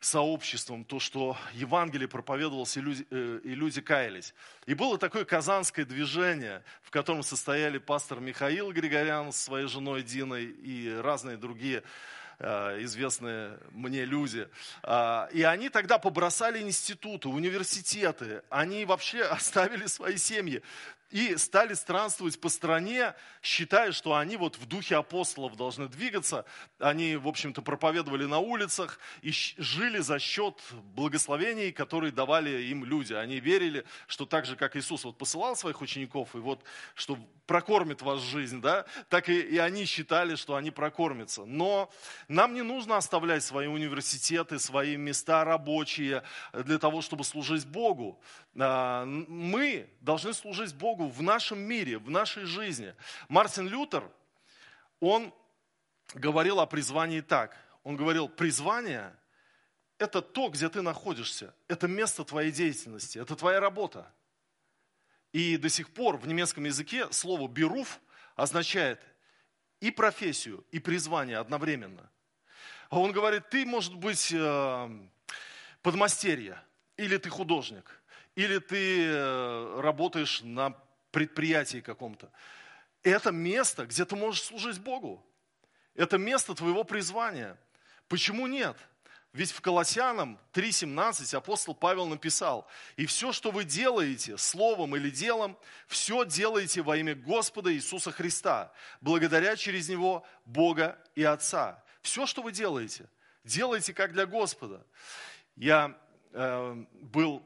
сообществом, 0.00 0.84
то, 0.84 1.00
что 1.00 1.36
Евангелие 1.54 2.08
проповедовалось, 2.08 2.76
и 2.76 2.80
люди, 2.80 3.06
э, 3.10 3.40
и 3.42 3.54
люди 3.54 3.80
каялись. 3.80 4.32
И 4.66 4.74
было 4.74 4.96
такое 4.96 5.24
казанское 5.24 5.84
движение, 5.84 6.62
в 6.82 6.90
котором 6.90 7.22
состояли 7.22 7.78
пастор 7.78 8.20
Михаил 8.20 8.72
Григорян 8.72 9.32
с 9.32 9.36
своей 9.36 9.66
женой 9.66 10.02
Диной 10.02 10.44
и 10.44 10.94
разные 11.02 11.36
другие 11.36 11.82
известные 12.40 13.58
мне 13.70 14.04
люди. 14.04 14.48
А, 14.82 15.28
и 15.32 15.42
они 15.42 15.68
тогда 15.68 15.98
побросали 15.98 16.60
институты, 16.60 17.28
университеты, 17.28 18.42
они 18.48 18.84
вообще 18.84 19.22
оставили 19.24 19.86
свои 19.86 20.16
семьи 20.16 20.62
и 21.10 21.36
стали 21.36 21.74
странствовать 21.74 22.40
по 22.40 22.48
стране, 22.48 23.14
считая, 23.42 23.92
что 23.92 24.14
они 24.14 24.36
вот 24.36 24.58
в 24.58 24.66
духе 24.66 24.96
апостолов 24.96 25.56
должны 25.56 25.88
двигаться. 25.88 26.44
Они, 26.78 27.16
в 27.16 27.26
общем-то, 27.26 27.62
проповедовали 27.62 28.26
на 28.26 28.38
улицах 28.38 28.98
и 29.22 29.30
жили 29.30 29.98
за 30.00 30.18
счет 30.18 30.60
благословений, 30.94 31.72
которые 31.72 32.12
давали 32.12 32.62
им 32.64 32.84
люди. 32.84 33.14
Они 33.14 33.40
верили, 33.40 33.84
что 34.06 34.26
так 34.26 34.44
же, 34.44 34.56
как 34.56 34.76
Иисус 34.76 35.04
вот 35.04 35.16
посылал 35.16 35.56
своих 35.56 35.80
учеников, 35.80 36.34
и 36.34 36.38
вот, 36.38 36.62
что 36.94 37.18
прокормит 37.46 38.02
вас 38.02 38.20
жизнь, 38.20 38.60
да, 38.60 38.84
так 39.08 39.30
и, 39.30 39.40
и 39.40 39.56
они 39.56 39.86
считали, 39.86 40.34
что 40.34 40.54
они 40.54 40.70
прокормятся. 40.70 41.46
Но 41.46 41.90
нам 42.28 42.52
не 42.52 42.62
нужно 42.62 42.98
оставлять 42.98 43.42
свои 43.42 43.66
университеты, 43.66 44.58
свои 44.58 44.96
места 44.96 45.44
рабочие 45.44 46.22
для 46.52 46.78
того, 46.78 47.00
чтобы 47.00 47.24
служить 47.24 47.66
Богу. 47.66 48.20
А, 48.60 49.04
мы 49.04 49.88
должны 50.00 50.32
служить 50.32 50.74
Богу 50.74 51.08
в 51.08 51.22
нашем 51.22 51.58
мире, 51.58 51.98
в 51.98 52.10
нашей 52.10 52.44
жизни. 52.44 52.94
Мартин 53.28 53.68
Лютер, 53.68 54.10
он 55.00 55.32
говорил 56.14 56.60
о 56.60 56.66
призвании 56.66 57.20
так. 57.20 57.56
Он 57.84 57.96
говорил, 57.96 58.28
призвание– 58.28 59.14
это 59.98 60.22
то, 60.22 60.48
где 60.48 60.68
ты 60.68 60.82
находишься, 60.82 61.54
это 61.68 61.88
место 61.88 62.24
твоей 62.24 62.52
деятельности, 62.52 63.18
это 63.18 63.36
твоя 63.36 63.60
работа. 63.60 64.12
И 65.32 65.56
до 65.56 65.68
сих 65.68 65.90
пор 65.90 66.16
в 66.16 66.26
немецком 66.26 66.64
языке 66.64 67.10
слово 67.12 67.48
«беруф» 67.48 68.00
означает 68.34 69.00
и 69.80 69.90
профессию, 69.90 70.64
и 70.70 70.78
призвание 70.78 71.38
одновременно. 71.38 72.10
А 72.90 72.98
он 72.98 73.12
говорит, 73.12 73.48
ты, 73.50 73.66
может 73.66 73.94
быть, 73.94 74.32
э, 74.32 75.08
подмастерье, 75.82 76.60
или 76.96 77.16
ты 77.16 77.28
художник, 77.28 78.00
или 78.38 78.60
ты 78.60 79.04
э, 79.04 79.80
работаешь 79.80 80.42
на 80.44 80.72
предприятии 81.10 81.80
каком-то. 81.80 82.30
Это 83.02 83.32
место, 83.32 83.84
где 83.84 84.04
ты 84.04 84.14
можешь 84.14 84.44
служить 84.44 84.78
Богу. 84.78 85.26
Это 85.96 86.18
место 86.18 86.54
твоего 86.54 86.84
призвания. 86.84 87.58
Почему 88.06 88.46
нет? 88.46 88.76
Ведь 89.32 89.50
в 89.50 89.60
Колоссянам 89.60 90.38
3.17 90.52 91.36
апостол 91.36 91.74
Павел 91.74 92.06
написал, 92.06 92.68
«И 92.96 93.06
все, 93.06 93.32
что 93.32 93.50
вы 93.50 93.64
делаете, 93.64 94.38
словом 94.38 94.94
или 94.94 95.10
делом, 95.10 95.58
все 95.88 96.24
делаете 96.24 96.82
во 96.82 96.96
имя 96.96 97.16
Господа 97.16 97.74
Иисуса 97.74 98.12
Христа, 98.12 98.72
благодаря 99.00 99.56
через 99.56 99.88
Него 99.88 100.24
Бога 100.44 100.96
и 101.16 101.24
Отца». 101.24 101.82
Все, 102.02 102.24
что 102.24 102.42
вы 102.42 102.52
делаете, 102.52 103.10
делайте 103.42 103.92
как 103.92 104.12
для 104.12 104.26
Господа. 104.26 104.86
Я 105.56 105.98
э, 106.30 106.84
был 106.92 107.42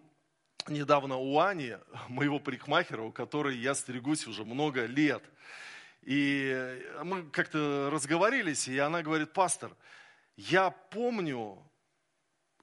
недавно 0.69 1.17
у 1.17 1.39
Ани, 1.39 1.77
моего 2.09 2.39
парикмахера, 2.39 3.03
у 3.03 3.13
которой 3.13 3.57
я 3.57 3.75
стригусь 3.75 4.27
уже 4.27 4.45
много 4.45 4.87
лет. 4.87 5.23
И 6.03 6.83
мы 7.05 7.23
как-то 7.31 7.89
разговорились, 7.93 8.67
и 8.69 8.79
она 8.79 9.03
говорит, 9.03 9.33
пастор, 9.33 9.77
я 10.37 10.71
помню, 10.71 11.63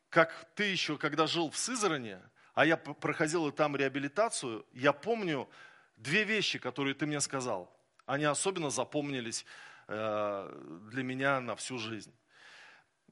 как 0.09 0.47
ты 0.55 0.65
еще, 0.65 0.97
когда 0.97 1.25
жил 1.27 1.49
в 1.49 1.57
Сызране, 1.57 2.19
а 2.53 2.65
я 2.65 2.75
проходил 2.75 3.49
там 3.51 3.75
реабилитацию, 3.77 4.65
я 4.73 4.91
помню 4.91 5.49
две 5.95 6.25
вещи, 6.25 6.59
которые 6.59 6.95
ты 6.95 7.05
мне 7.05 7.21
сказал. 7.21 7.73
Они 8.05 8.25
особенно 8.25 8.69
запомнились 8.69 9.45
э, 9.87 10.87
для 10.91 11.03
меня 11.03 11.39
на 11.39 11.55
всю 11.55 11.77
жизнь. 11.77 12.13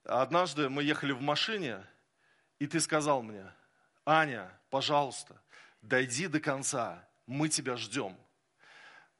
Однажды 0.04 0.70
мы 0.70 0.84
ехали 0.84 1.14
в 1.14 1.22
машине, 1.22 1.86
и 2.60 2.68
ты 2.68 2.80
сказал 2.80 3.22
мне– 3.22 3.50
Аня, 4.08 4.50
пожалуйста, 4.70 5.36
дойди 5.82 6.28
до 6.28 6.40
конца, 6.40 7.06
мы 7.26 7.50
тебя 7.50 7.76
ждем. 7.76 8.16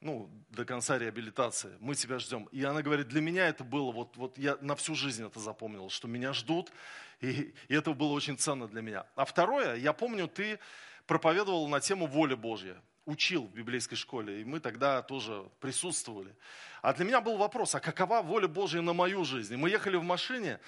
Ну, 0.00 0.30
до 0.48 0.64
конца 0.64 0.98
реабилитации, 0.98 1.76
мы 1.78 1.94
тебя 1.94 2.18
ждем. 2.18 2.44
И 2.52 2.64
она 2.64 2.80
говорит, 2.80 3.08
для 3.08 3.20
меня 3.20 3.48
это 3.48 3.64
было, 3.64 3.92
вот, 3.92 4.16
вот 4.16 4.38
я 4.38 4.56
на 4.62 4.74
всю 4.76 4.94
жизнь 4.94 5.26
это 5.26 5.40
запомнил, 5.40 5.90
что 5.90 6.08
меня 6.08 6.32
ждут, 6.32 6.72
и, 7.20 7.52
и 7.68 7.74
это 7.74 7.92
было 7.92 8.12
очень 8.12 8.38
ценно 8.38 8.66
для 8.66 8.80
меня. 8.80 9.04
А 9.14 9.26
второе, 9.26 9.74
я 9.74 9.92
помню, 9.92 10.26
ты 10.26 10.58
проповедовал 11.06 11.68
на 11.68 11.80
тему 11.80 12.06
воли 12.06 12.34
Божья, 12.34 12.80
учил 13.04 13.44
в 13.44 13.52
библейской 13.52 13.96
школе, 13.96 14.40
и 14.40 14.44
мы 14.44 14.58
тогда 14.58 15.02
тоже 15.02 15.50
присутствовали. 15.60 16.34
А 16.80 16.94
для 16.94 17.04
меня 17.04 17.20
был 17.20 17.36
вопрос, 17.36 17.74
а 17.74 17.80
какова 17.80 18.22
воля 18.22 18.48
Божья 18.48 18.80
на 18.80 18.94
мою 18.94 19.26
жизнь? 19.26 19.52
И 19.52 19.56
мы 19.58 19.68
ехали 19.68 19.96
в 19.96 20.02
машине, 20.02 20.60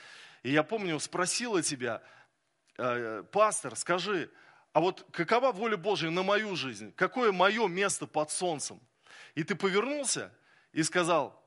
и 0.42 0.50
я 0.50 0.62
помню, 0.62 1.00
спросила 1.00 1.62
тебя, 1.62 2.02
пастор, 3.32 3.76
скажи, 3.76 4.30
а 4.72 4.80
вот 4.80 5.06
какова 5.12 5.52
воля 5.52 5.76
Божья 5.76 6.10
на 6.10 6.22
мою 6.22 6.56
жизнь? 6.56 6.92
Какое 6.96 7.32
мое 7.32 7.66
место 7.66 8.06
под 8.06 8.30
солнцем? 8.30 8.80
И 9.34 9.42
ты 9.42 9.54
повернулся 9.54 10.32
и 10.72 10.82
сказал, 10.82 11.44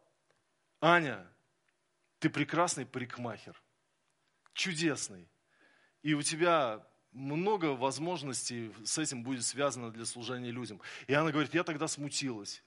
Аня, 0.82 1.25
ты 2.20 2.30
прекрасный 2.30 2.86
парикмахер, 2.86 3.62
чудесный. 4.54 5.30
И 6.02 6.13
у 6.13 6.22
тебя 6.22 6.86
много 7.12 7.68
возможностей 7.68 8.74
с 8.84 8.98
этим 8.98 9.24
будет 9.24 9.46
связано 9.46 9.92
для 9.92 10.06
служения 10.06 10.52
людям. 10.52 10.82
И 11.08 11.13
она 11.13 11.32
говорит, 11.32 11.54
я 11.54 11.63
тогда 11.63 11.88
смутилась, 11.88 12.63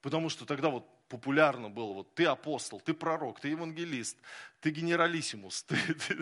потому 0.00 0.28
что 0.28 0.44
тогда 0.44 0.68
вот 0.68 0.88
популярно 1.08 1.70
было, 1.70 1.92
вот 1.92 2.14
ты 2.14 2.24
апостол, 2.24 2.80
ты 2.80 2.92
пророк, 2.94 3.40
ты 3.40 3.48
евангелист, 3.48 4.16
ты 4.60 4.70
генералиссимус, 4.70 5.62
ты, 5.68 5.76
ты, 5.76 6.16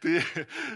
ты, 0.00 0.24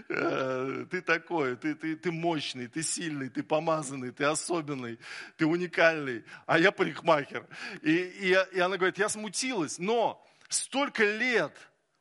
э, 0.09 0.85
ты 0.89 1.01
такой, 1.01 1.55
ты, 1.55 1.75
ты, 1.75 1.95
ты 1.95 2.11
мощный, 2.11 2.67
ты 2.67 2.83
сильный, 2.83 3.29
ты 3.29 3.43
помазанный, 3.43 4.11
ты 4.11 4.25
особенный, 4.25 4.99
ты 5.37 5.45
уникальный, 5.45 6.25
а 6.45 6.59
я 6.59 6.71
парикмахер. 6.71 7.47
И, 7.81 7.91
и, 7.91 8.37
и 8.53 8.59
она 8.59 8.77
говорит, 8.77 8.97
я 8.97 9.09
смутилась, 9.09 9.79
но 9.79 10.25
столько 10.49 11.05
лет 11.05 11.55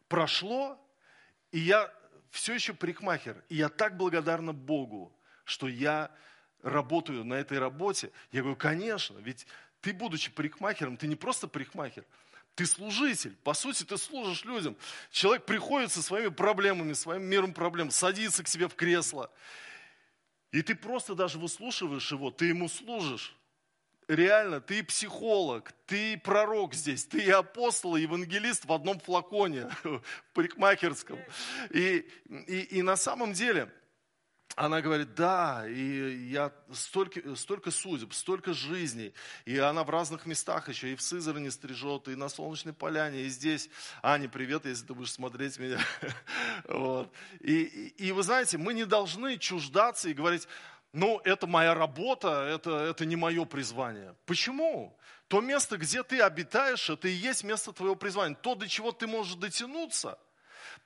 прошло, 0.09 0.79
и 1.53 1.59
я 1.59 1.93
все 2.31 2.55
еще 2.55 2.75
парикмахер, 2.75 3.45
и 3.49 3.57
я 3.57 3.69
так 3.69 3.97
благодарна 3.97 4.53
Богу, 4.53 5.17
что 5.45 5.69
я 5.69 6.11
работаю 6.63 7.25
на 7.25 7.35
этой 7.35 7.59
работе. 7.59 8.11
Я 8.31 8.41
говорю, 8.41 8.57
конечно, 8.57 9.19
ведь 9.19 9.47
ты, 9.83 9.93
будучи 9.93 10.31
парикмахером, 10.31 10.97
ты 10.97 11.07
не 11.07 11.17
просто 11.17 11.49
парикмахер, 11.49 12.05
ты 12.55 12.67
служитель. 12.67 13.37
По 13.43 13.53
сути, 13.53 13.83
ты 13.83 13.99
служишь 13.99 14.45
людям. 14.45 14.77
Человек 15.11 15.45
приходит 15.45 15.93
со 15.93 16.03
своими 16.03 16.29
проблемами, 16.29 16.93
своим 16.93 17.25
миром 17.25 17.53
проблем, 17.53 17.91
садится 17.91 18.45
к 18.45 18.49
себе 18.49 18.69
в 18.69 18.75
кресло. 18.75 19.31
И 20.53 20.63
ты 20.63 20.75
просто 20.75 21.15
даже 21.15 21.39
выслушиваешь 21.39 22.13
его, 22.13 22.31
ты 22.31 22.47
ему 22.47 22.69
служишь. 22.69 23.37
Реально, 24.09 24.61
ты 24.61 24.85
психолог, 24.85 25.73
ты 25.87 26.19
пророк 26.19 26.75
здесь, 26.75 27.07
ты 27.07 27.31
апостол, 27.31 27.97
и 27.97 28.03
евангелист 28.03 28.67
в 28.67 28.73
одном 28.73 29.01
флаконе, 29.01 29.69
парикмахерском. 30.35 31.19
И, 31.71 32.07
и, 32.29 32.61
и 32.61 32.83
на 32.83 32.97
самом 32.97 33.33
деле, 33.33 33.73
она 34.55 34.83
говорит, 34.83 35.15
да, 35.15 35.65
и 35.67 36.29
я 36.29 36.53
столько, 36.73 37.35
столько 37.37 37.71
судеб, 37.71 38.13
столько 38.13 38.53
жизней, 38.53 39.15
и 39.47 39.57
она 39.59 39.83
в 39.83 39.91
разных 39.91 40.27
местах 40.27 40.69
еще, 40.69 40.93
и 40.93 40.97
в 40.97 41.03
Сызране 41.03 41.51
стрижет, 41.51 42.09
и 42.09 42.17
на 42.17 42.29
Солнечной 42.29 42.75
Поляне, 42.75 43.23
и 43.23 43.29
здесь. 43.29 43.71
Аня, 44.03 44.29
привет, 44.29 44.67
если 44.67 44.87
ты 44.87 44.95
будешь 44.95 45.13
смотреть 45.13 45.59
меня. 45.59 45.79
Вот. 46.69 47.13
И, 47.41 47.63
и, 47.63 48.07
и 48.09 48.13
вы 48.13 48.23
знаете, 48.23 48.59
мы 48.59 48.75
не 48.75 48.85
должны 48.85 49.39
чуждаться 49.39 50.09
и 50.09 50.15
говорить, 50.15 50.47
ну, 50.93 51.21
это 51.25 51.47
моя 51.47 51.75
работа, 51.75 52.45
это, 52.45 52.71
это 52.85 53.05
не 53.05 53.17
мое 53.17 53.45
призвание. 53.45 54.15
Почему? 54.27 54.97
То 55.29 55.41
место, 55.41 55.79
где 55.79 56.03
ты 56.03 56.21
обитаешь, 56.21 56.91
это 56.91 57.09
и 57.09 57.13
есть 57.13 57.43
место 57.43 57.73
твоего 57.73 57.97
призвания. 57.97 58.37
То, 58.37 58.55
до 58.55 58.69
чего 58.69 58.93
ты 58.93 59.07
можешь 59.07 59.35
дотянуться, 59.35 60.19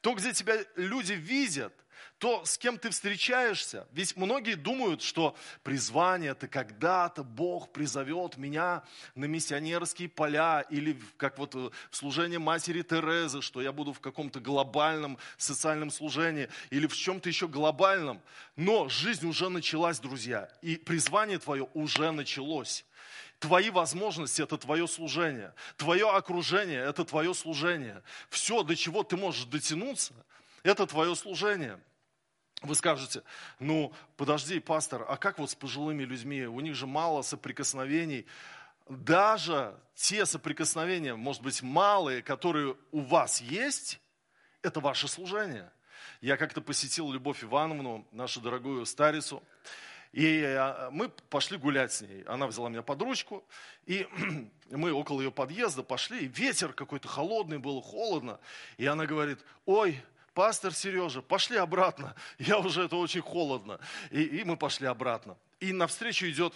то, 0.01 0.15
где 0.15 0.33
тебя 0.33 0.57
люди 0.77 1.15
видят– 1.15 1.75
то, 2.19 2.45
с 2.45 2.57
кем 2.57 2.79
ты 2.79 2.91
встречаешься. 2.91 3.87
Ведь 3.93 4.17
многие 4.17 4.55
думают, 4.55 5.03
что 5.03 5.37
призвание 5.63 6.31
это 6.31 6.49
когда-то 6.49 7.23
Бог 7.23 7.73
призовет 7.73 8.39
меня 8.39 8.83
на 9.15 9.27
миссионерские 9.27 10.09
поля 10.09 10.63
или 10.71 10.99
как 11.19 11.39
вот 11.39 11.55
в 11.55 11.73
служение 11.91 12.39
матери 12.39 12.83
Терезы, 12.83 13.43
что 13.43 13.61
я 13.61 13.73
буду 13.73 13.93
в 13.93 14.01
каком-то 14.01 14.41
глобальном 14.41 15.19
социальном 15.37 15.91
служении 15.91 16.49
или 16.71 16.87
в 16.87 16.97
чем-то 16.97 17.29
еще 17.29 17.49
глобальном. 17.49 18.23
Но 18.57 18.89
жизнь 18.89 19.27
уже 19.27 19.51
началась, 19.51 19.99
друзья, 19.99 20.51
и 20.63 20.77
призвание 20.77 21.39
твое 21.39 21.69
уже 21.75 22.11
началось. 22.13 22.85
Твои 23.39 23.69
возможности– 23.69 24.41
это 24.43 24.57
твое 24.57 24.89
служение. 24.89 25.53
Твое 25.77 26.09
окружение– 26.11 26.81
это 26.89 27.05
твое 27.05 27.35
служение. 27.35 28.03
Все, 28.31 28.63
до 28.63 28.75
чего 28.75 29.03
ты 29.03 29.19
можешь 29.19 29.45
дотянуться, 29.45 30.15
это 30.63 30.87
твое 30.87 31.15
служение. 31.15 31.79
Вы 32.67 32.75
скажете, 32.75 33.23
ну 33.59 33.93
подожди, 34.17 34.61
пастор, 34.61 35.05
а 35.09 35.17
как 35.17 35.39
вот 35.39 35.51
с 35.51 35.55
пожилыми 35.55 36.05
людьми? 36.05 36.47
У 36.47 36.61
них 36.61 36.75
же 36.75 36.87
мало 36.87 37.23
соприкосновений. 37.23 38.27
Даже 38.89 39.75
те 39.95 40.27
соприкосновения, 40.27 41.15
может 41.15 41.43
быть, 41.43 41.63
малые, 41.63 42.23
которые 42.23 42.77
у 42.93 43.01
вас 43.01 43.41
есть, 43.41 44.01
это 44.63 44.81
ваше 44.81 45.09
служение. 45.09 45.71
Я 46.21 46.37
как-то 46.37 46.61
посетил 46.61 47.11
Любовь 47.11 47.43
Ивановну, 47.43 48.07
нашу 48.13 48.41
дорогую 48.41 48.87
старицу, 48.87 49.43
и 50.13 50.43
а, 50.43 50.89
мы 50.93 51.09
пошли 51.09 51.59
гулять 51.59 51.93
с 51.93 52.01
ней. 52.01 52.23
Она 52.23 52.47
взяла 52.47 52.69
меня 52.69 52.83
под 52.83 53.03
ручку, 53.03 53.45
и 53.85 54.09
мы 54.71 54.93
около 54.93 55.21
ее 55.21 55.31
подъезда 55.31 55.83
пошли, 55.83 56.21
и 56.21 56.29
ветер 56.29 56.73
какой-то 56.73 57.09
холодный, 57.09 57.59
было 57.59 57.83
холодно. 57.83 58.41
И 58.79 58.87
она 58.87 59.05
говорит, 59.07 59.39
ой, 59.67 60.03
пастор 60.37 60.75
Сережа, 60.75 61.23
пошли 61.23 61.57
обратно, 61.57 62.15
я 62.39 62.59
уже, 62.59 62.85
это 62.85 62.97
очень 62.97 63.23
холодно. 63.23 63.81
И, 64.11 64.23
и 64.23 64.45
мы 64.45 64.59
пошли 64.59 64.87
обратно. 64.87 65.39
И 65.61 65.73
навстречу 65.73 66.27
идет 66.27 66.53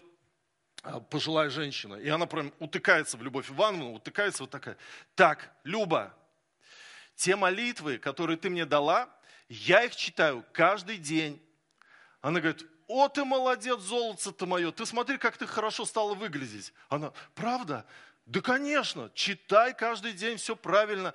а, 0.82 1.00
пожилая 1.00 1.48
женщина, 1.48 1.94
и 1.94 2.06
она 2.10 2.26
прям 2.26 2.52
утыкается 2.58 3.16
в 3.16 3.22
Любовь 3.22 3.50
Ивановну, 3.50 3.94
утыкается 3.94 4.42
вот 4.42 4.50
такая. 4.50 4.76
Так, 5.14 5.50
Люба, 5.64 6.14
те 7.16 7.36
молитвы, 7.36 7.96
которые 7.96 8.36
ты 8.36 8.50
мне 8.50 8.66
дала, 8.66 9.08
я 9.48 9.82
их 9.82 9.96
читаю 9.96 10.44
каждый 10.52 10.98
день. 10.98 11.42
Она 12.20 12.40
говорит, 12.40 12.66
о, 12.86 13.08
ты 13.08 13.24
молодец, 13.24 13.80
золото-то 13.80 14.44
мое, 14.44 14.72
ты 14.72 14.84
смотри, 14.84 15.16
как 15.16 15.38
ты 15.38 15.46
хорошо 15.46 15.86
стала 15.86 16.12
выглядеть. 16.12 16.74
Она, 16.90 17.14
правда? 17.34 17.86
Да, 18.26 18.42
конечно, 18.42 19.10
читай 19.14 19.72
каждый 19.72 20.12
день, 20.12 20.36
все 20.36 20.54
правильно. 20.54 21.14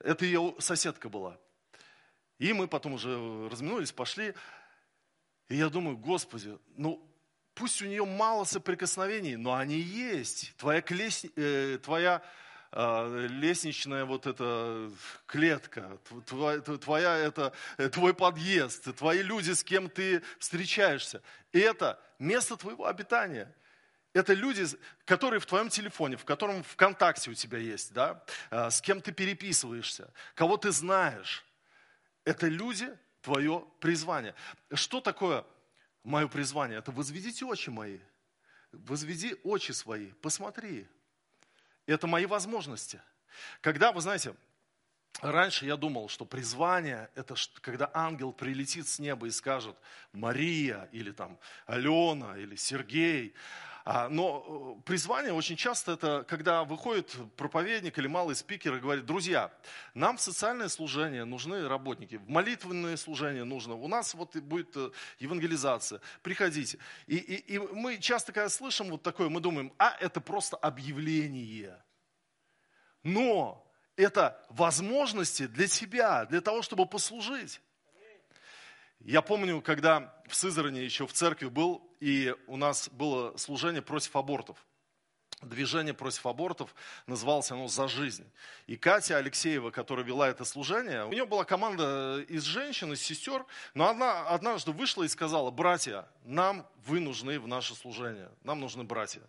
Это 0.00 0.24
ее 0.24 0.56
соседка 0.58 1.08
была. 1.08 1.38
И 2.42 2.52
мы 2.52 2.66
потом 2.66 2.94
уже 2.94 3.48
разминулись, 3.48 3.92
пошли. 3.92 4.34
И 5.48 5.54
я 5.54 5.68
думаю, 5.68 5.96
Господи, 5.96 6.58
ну 6.76 7.00
пусть 7.54 7.80
у 7.82 7.86
нее 7.86 8.04
мало 8.04 8.42
соприкосновений, 8.42 9.36
но 9.36 9.54
они 9.54 9.78
есть. 9.78 10.52
Твоя, 10.56 10.80
клес... 10.80 11.24
э, 11.36 11.78
твоя 11.80 12.20
э, 12.72 13.28
лестничная 13.30 14.04
вот 14.04 14.26
эта 14.26 14.90
клетка, 15.26 16.00
твоя, 16.26 16.60
твоя 16.60 17.16
это, 17.16 17.52
э, 17.78 17.88
твой 17.88 18.12
подъезд, 18.12 18.92
твои 18.96 19.22
люди, 19.22 19.52
с 19.52 19.62
кем 19.62 19.88
ты 19.88 20.20
встречаешься. 20.40 21.22
Это 21.52 22.00
место 22.18 22.56
твоего 22.56 22.86
обитания. 22.86 23.54
Это 24.14 24.34
люди, 24.34 24.66
которые 25.04 25.38
в 25.38 25.46
твоем 25.46 25.68
телефоне, 25.68 26.16
в 26.16 26.24
котором 26.24 26.64
ВКонтакте 26.64 27.30
у 27.30 27.34
тебя 27.34 27.58
есть, 27.58 27.92
да? 27.92 28.24
Э, 28.50 28.68
с 28.68 28.80
кем 28.80 29.00
ты 29.00 29.12
переписываешься, 29.12 30.12
кого 30.34 30.56
ты 30.56 30.72
знаешь. 30.72 31.44
Это 32.24 32.48
люди, 32.48 32.96
твое 33.20 33.64
призвание. 33.80 34.34
Что 34.72 35.00
такое 35.00 35.44
мое 36.04 36.28
призвание? 36.28 36.78
Это 36.78 36.92
возведите 36.92 37.44
очи 37.44 37.70
мои. 37.70 37.98
Возведи 38.72 39.36
очи 39.44 39.72
свои, 39.72 40.12
посмотри. 40.20 40.86
Это 41.86 42.06
мои 42.06 42.26
возможности. 42.26 43.00
Когда, 43.60 43.92
вы 43.92 44.00
знаете, 44.00 44.34
раньше 45.20 45.66
я 45.66 45.76
думал, 45.76 46.08
что 46.08 46.24
призвание– 46.24 47.10
это 47.14 47.34
когда 47.60 47.90
ангел 47.92 48.32
прилетит 48.32 48.88
с 48.88 48.98
неба 48.98 49.26
и 49.26 49.30
скажет 49.30 49.76
Мария 50.12 50.88
или 50.92 51.10
там 51.10 51.38
Алена 51.66 52.36
или 52.38 52.56
Сергей– 52.56 53.34
но 53.84 54.76
э, 54.78 54.82
призвание 54.84 55.32
очень 55.32 55.56
часто 55.56 55.92
это, 55.92 56.24
когда 56.28 56.62
выходит 56.62 57.16
проповедник 57.36 57.98
или 57.98 58.06
малый 58.06 58.36
спикер 58.36 58.76
и 58.76 58.80
говорит, 58.80 59.04
друзья, 59.06 59.50
нам 59.94 60.16
в 60.18 60.20
социальное 60.20 60.68
служение 60.68 61.24
нужны 61.24 61.66
работники, 61.66 62.16
в 62.16 62.28
молитвенное 62.28 62.96
служение 62.96 63.42
нужно, 63.42 63.74
у 63.74 63.88
нас 63.88 64.14
вот 64.14 64.36
будет 64.36 64.76
э, 64.76 64.90
евангелизация, 65.18 66.00
приходите. 66.22 66.78
И, 67.08 67.16
и, 67.16 67.54
и 67.54 67.58
мы 67.58 67.98
часто, 67.98 68.32
когда 68.32 68.48
слышим 68.48 68.88
вот 68.88 69.02
такое, 69.02 69.28
мы 69.28 69.40
думаем, 69.40 69.72
а 69.78 69.96
это 69.98 70.20
просто 70.20 70.56
объявление. 70.56 71.76
Но 73.02 73.66
это 73.96 74.40
возможности 74.48 75.48
для 75.48 75.66
тебя, 75.66 76.24
для 76.26 76.40
того, 76.40 76.62
чтобы 76.62 76.86
послужить. 76.86 77.60
Я 79.00 79.22
помню, 79.22 79.60
когда 79.60 80.14
в 80.28 80.36
Сызране 80.36 80.84
еще 80.84 81.08
в 81.08 81.12
церкви 81.12 81.46
был, 81.46 81.91
и 82.02 82.34
у 82.48 82.56
нас 82.56 82.88
было 82.88 83.36
служение 83.36 83.80
против 83.80 84.16
абортов. 84.16 84.56
Движение 85.40 85.94
против 85.94 86.26
абортов 86.26 86.74
называлось 87.06 87.52
оно 87.52 87.68
«За 87.68 87.86
жизнь». 87.86 88.28
И 88.66 88.76
Катя 88.76 89.18
Алексеева, 89.18 89.70
которая 89.70 90.04
вела 90.04 90.28
это 90.28 90.44
служение, 90.44 91.04
у 91.04 91.12
нее 91.12 91.26
была 91.26 91.44
команда 91.44 92.24
из 92.28 92.42
женщин, 92.42 92.92
из 92.92 93.00
сестер, 93.00 93.46
но 93.74 93.88
она 93.88 94.26
однажды 94.26 94.72
вышла 94.72 95.04
и 95.04 95.08
сказала, 95.08 95.52
братья, 95.52 96.08
нам 96.24 96.66
вы 96.86 96.98
нужны 96.98 97.38
в 97.38 97.46
наше 97.46 97.76
служение, 97.76 98.30
нам 98.42 98.58
нужны 98.58 98.82
братья. 98.82 99.22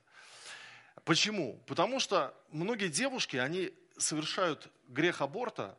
Почему? 1.06 1.62
Потому 1.68 2.00
что 2.00 2.34
многие 2.50 2.88
девушки, 2.88 3.38
они 3.38 3.72
совершают 4.00 4.68
грех 4.88 5.22
аборта 5.22 5.78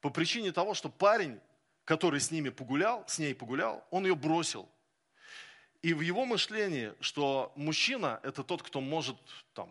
по 0.00 0.08
причине 0.08 0.52
того, 0.52 0.72
что 0.72 0.88
парень 0.88 1.38
который 1.84 2.20
с 2.20 2.30
ними 2.30 2.48
погулял, 2.48 3.04
с 3.06 3.18
ней 3.18 3.34
погулял, 3.34 3.84
он 3.90 4.06
ее 4.06 4.14
бросил. 4.14 4.68
И 5.84 5.92
в 5.92 6.00
его 6.00 6.24
мышлении, 6.24 6.94
что 7.00 7.52
мужчина– 7.56 8.18
это 8.22 8.42
тот, 8.42 8.62
кто 8.62 8.80
может 8.80 9.18
там, 9.52 9.70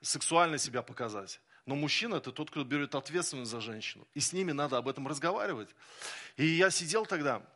сексуально 0.00 0.58
себя 0.58 0.82
показать. 0.82 1.40
Но 1.66 1.76
мужчина– 1.76 2.14
это 2.16 2.32
тот, 2.32 2.50
кто 2.50 2.64
берет 2.64 2.96
ответственность 2.96 3.52
за 3.52 3.60
женщину. 3.60 4.08
И 4.12 4.18
с 4.18 4.32
ними 4.32 4.50
надо 4.50 4.76
об 4.76 4.88
этом 4.88 5.06
разговаривать. 5.06 5.68
И 6.36 6.44
я 6.44 6.68
сидел 6.70 7.06
тогда, 7.06 7.46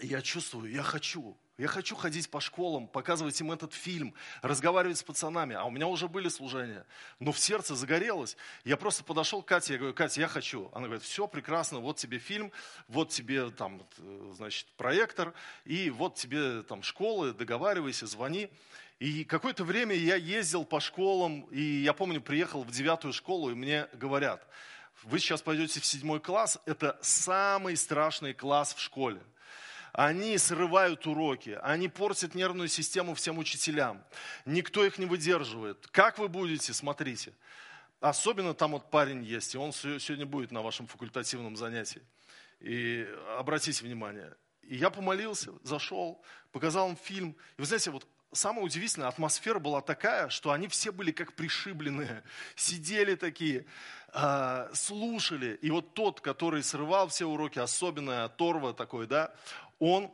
и 0.00 0.08
я 0.08 0.20
чувствую, 0.22 0.72
я 0.72 0.82
хочу, 0.82 1.38
я 1.58 1.66
хочу 1.66 1.96
ходить 1.96 2.30
по 2.30 2.40
школам, 2.40 2.86
показывать 2.86 3.38
им 3.40 3.50
этот 3.50 3.74
фильм, 3.74 4.14
разговаривать 4.42 4.98
с 4.98 5.02
пацанами. 5.02 5.56
А 5.56 5.64
у 5.64 5.70
меня 5.70 5.88
уже 5.88 6.06
были 6.06 6.28
служения. 6.28 6.86
Но 7.18 7.32
в 7.32 7.38
сердце 7.38 7.74
загорелось. 7.74 8.36
Я 8.64 8.76
просто 8.76 9.02
подошел 9.02 9.42
к 9.42 9.48
Кате, 9.48 9.72
я 9.72 9.78
говорю, 9.80 9.94
Катя, 9.94 10.20
я 10.20 10.28
хочу. 10.28 10.70
Она 10.72 10.86
говорит, 10.86 11.02
все 11.02 11.26
прекрасно, 11.26 11.80
вот 11.80 11.96
тебе 11.96 12.18
фильм, 12.18 12.52
вот 12.86 13.10
тебе 13.10 13.50
там, 13.50 13.82
значит, 14.36 14.68
проектор, 14.76 15.34
и 15.64 15.90
вот 15.90 16.14
тебе 16.14 16.62
там 16.62 16.84
школы, 16.84 17.32
договаривайся, 17.32 18.06
звони. 18.06 18.48
И 19.00 19.24
какое-то 19.24 19.64
время 19.64 19.96
я 19.96 20.14
ездил 20.14 20.64
по 20.64 20.78
школам, 20.78 21.40
и 21.50 21.60
я 21.60 21.92
помню, 21.92 22.20
приехал 22.20 22.62
в 22.62 22.70
девятую 22.70 23.12
школу, 23.12 23.50
и 23.50 23.54
мне 23.54 23.88
говорят, 23.94 24.46
вы 25.02 25.18
сейчас 25.18 25.42
пойдете 25.42 25.80
в 25.80 25.86
седьмой 25.86 26.20
класс, 26.20 26.60
это 26.66 26.98
самый 27.02 27.76
страшный 27.76 28.32
класс 28.32 28.74
в 28.74 28.80
школе 28.80 29.20
они 29.98 30.38
срывают 30.38 31.08
уроки, 31.08 31.58
они 31.60 31.88
портят 31.88 32.36
нервную 32.36 32.68
систему 32.68 33.16
всем 33.16 33.36
учителям. 33.36 34.04
Никто 34.44 34.84
их 34.84 34.96
не 34.96 35.06
выдерживает. 35.06 35.88
Как 35.88 36.20
вы 36.20 36.28
будете, 36.28 36.72
смотрите. 36.72 37.32
Особенно 37.98 38.54
там 38.54 38.72
вот 38.72 38.92
парень 38.92 39.24
есть, 39.24 39.56
и 39.56 39.58
он 39.58 39.72
сегодня 39.72 40.24
будет 40.24 40.52
на 40.52 40.62
вашем 40.62 40.86
факультативном 40.86 41.56
занятии. 41.56 42.00
И 42.60 43.12
обратите 43.38 43.84
внимание. 43.84 44.36
И 44.62 44.76
я 44.76 44.90
помолился, 44.90 45.50
зашел, 45.64 46.22
показал 46.52 46.90
им 46.90 46.96
фильм. 46.96 47.30
И 47.56 47.62
вы 47.62 47.66
знаете, 47.66 47.90
вот 47.90 48.06
самое 48.32 48.64
удивительное, 48.64 49.08
атмосфера 49.08 49.58
была 49.58 49.80
такая, 49.80 50.28
что 50.28 50.52
они 50.52 50.68
все 50.68 50.92
были 50.92 51.10
как 51.10 51.32
пришибленные, 51.32 52.22
сидели 52.54 53.16
такие, 53.16 53.66
э, 54.12 54.70
слушали. 54.74 55.58
И 55.60 55.70
вот 55.70 55.94
тот, 55.94 56.20
который 56.20 56.62
срывал 56.62 57.08
все 57.08 57.26
уроки, 57.26 57.58
особенно 57.58 58.28
Торва 58.28 58.74
такой, 58.74 59.08
да, 59.08 59.34
он 59.78 60.12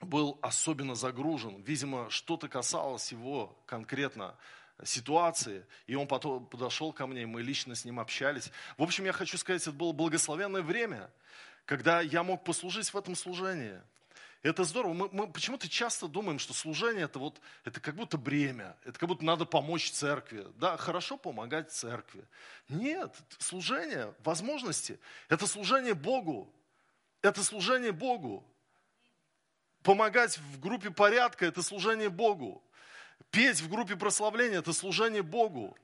был 0.00 0.38
особенно 0.42 0.94
загружен. 0.94 1.62
Видимо, 1.62 2.08
что-то 2.10 2.48
касалось 2.48 3.12
его 3.12 3.56
конкретно 3.66 4.36
ситуации, 4.84 5.66
и 5.86 5.94
он 5.94 6.06
потом 6.06 6.46
подошел 6.46 6.92
ко 6.92 7.06
мне, 7.06 7.22
и 7.22 7.26
мы 7.26 7.42
лично 7.42 7.74
с 7.74 7.84
ним 7.84 8.00
общались. 8.00 8.50
В 8.78 8.82
общем, 8.82 9.04
я 9.04 9.12
хочу 9.12 9.36
сказать, 9.36 9.62
это 9.62 9.72
было 9.72 9.92
благословенное 9.92 10.62
время, 10.62 11.10
когда 11.66 12.00
я 12.00 12.22
мог 12.22 12.44
послужить 12.44 12.92
в 12.92 12.96
этом 12.96 13.14
служении. 13.14 13.78
Это 14.42 14.64
здорово. 14.64 14.94
Мы, 14.94 15.08
мы 15.12 15.30
почему-то 15.30 15.68
часто 15.68 16.08
думаем, 16.08 16.38
что 16.38 16.54
служение 16.54 17.04
это 17.04 17.18
вот, 17.18 17.38
это 17.64 17.78
как 17.78 17.94
будто 17.94 18.16
бремя, 18.16 18.74
это 18.84 18.98
как 18.98 19.08
будто 19.08 19.22
надо 19.22 19.44
помочь 19.44 19.90
церкви. 19.90 20.46
Да, 20.56 20.78
хорошо 20.78 21.18
помогать 21.18 21.70
церкви. 21.72 22.24
Нет, 22.70 23.14
служение, 23.38 24.14
возможности, 24.24 24.98
это 25.28 25.46
служение 25.46 25.92
Богу. 25.92 26.50
Это 27.20 27.44
служение 27.44 27.92
Богу. 27.92 28.42
Помогать 29.82 30.38
в 30.38 30.60
группе 30.60 30.90
порядка– 30.90 31.46
это 31.46 31.62
служение 31.62 32.10
Богу. 32.10 32.62
Петь 33.30 33.60
в 33.60 33.70
группе 33.70 33.96
прославления– 33.96 34.58
это 34.60 34.72
служение 34.72 35.22
Богу. 35.22 35.76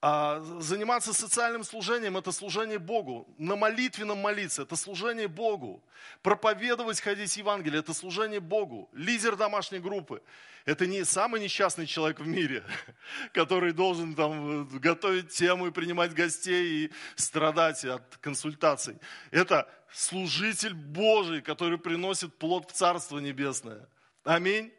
А 0.00 0.40
заниматься 0.60 1.12
социальным 1.12 1.64
служением– 1.64 2.16
это 2.18 2.30
служение 2.30 2.78
Богу. 2.78 3.26
На 3.36 3.56
молитвенном 3.56 4.18
молиться– 4.18 4.62
это 4.64 4.76
служение 4.76 5.26
Богу. 5.26 5.82
Проповедовать, 6.22 7.00
ходить 7.00 7.36
Евангелие– 7.36 7.80
это 7.80 7.92
служение 7.92 8.38
Богу. 8.38 8.88
Лидер 8.92 9.34
домашней 9.34 9.80
группы– 9.80 10.22
это 10.64 10.86
не 10.86 11.04
самый 11.04 11.40
несчастный 11.40 11.86
человек 11.86 12.20
в 12.20 12.28
мире, 12.28 12.62
который 13.32 13.72
должен 13.72 14.14
там 14.14 14.68
готовить 14.78 15.30
тему 15.30 15.66
и 15.66 15.72
принимать 15.72 16.14
гостей 16.14 16.84
и 16.84 16.92
страдать 17.16 17.84
от 17.84 18.18
консультаций. 18.18 18.98
Это 19.32 19.68
служитель 19.92 20.74
Божий, 20.74 21.42
который 21.42 21.76
приносит 21.78 22.38
плод 22.38 22.70
в 22.70 22.72
Царство 22.72 23.18
Небесное. 23.18 23.88
Аминь. 24.22 24.72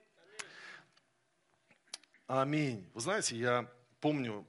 Аминь. 2.26 2.90
Вы 2.94 3.02
знаете, 3.02 3.36
я 3.36 3.70
помню, 4.00 4.46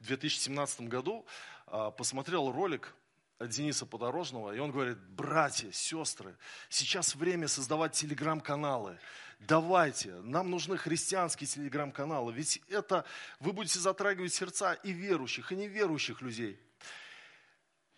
в 0.00 0.06
2017 0.06 0.82
году 0.82 1.26
а, 1.66 1.90
посмотрел 1.90 2.52
ролик 2.52 2.94
Дениса 3.40 3.86
Подорожного, 3.86 4.52
и 4.52 4.58
он 4.58 4.72
говорит, 4.72 4.98
братья, 4.98 5.70
сестры, 5.70 6.36
сейчас 6.68 7.14
время 7.14 7.46
создавать 7.46 7.92
телеграм-каналы. 7.92 8.98
Давайте, 9.38 10.14
нам 10.22 10.50
нужны 10.50 10.76
христианские 10.76 11.46
телеграм-каналы, 11.46 12.32
ведь 12.32 12.60
это 12.68 13.04
вы 13.38 13.52
будете 13.52 13.78
затрагивать 13.78 14.34
сердца 14.34 14.72
и 14.72 14.90
верующих, 14.90 15.52
и 15.52 15.56
неверующих 15.56 16.20
людей. 16.22 16.60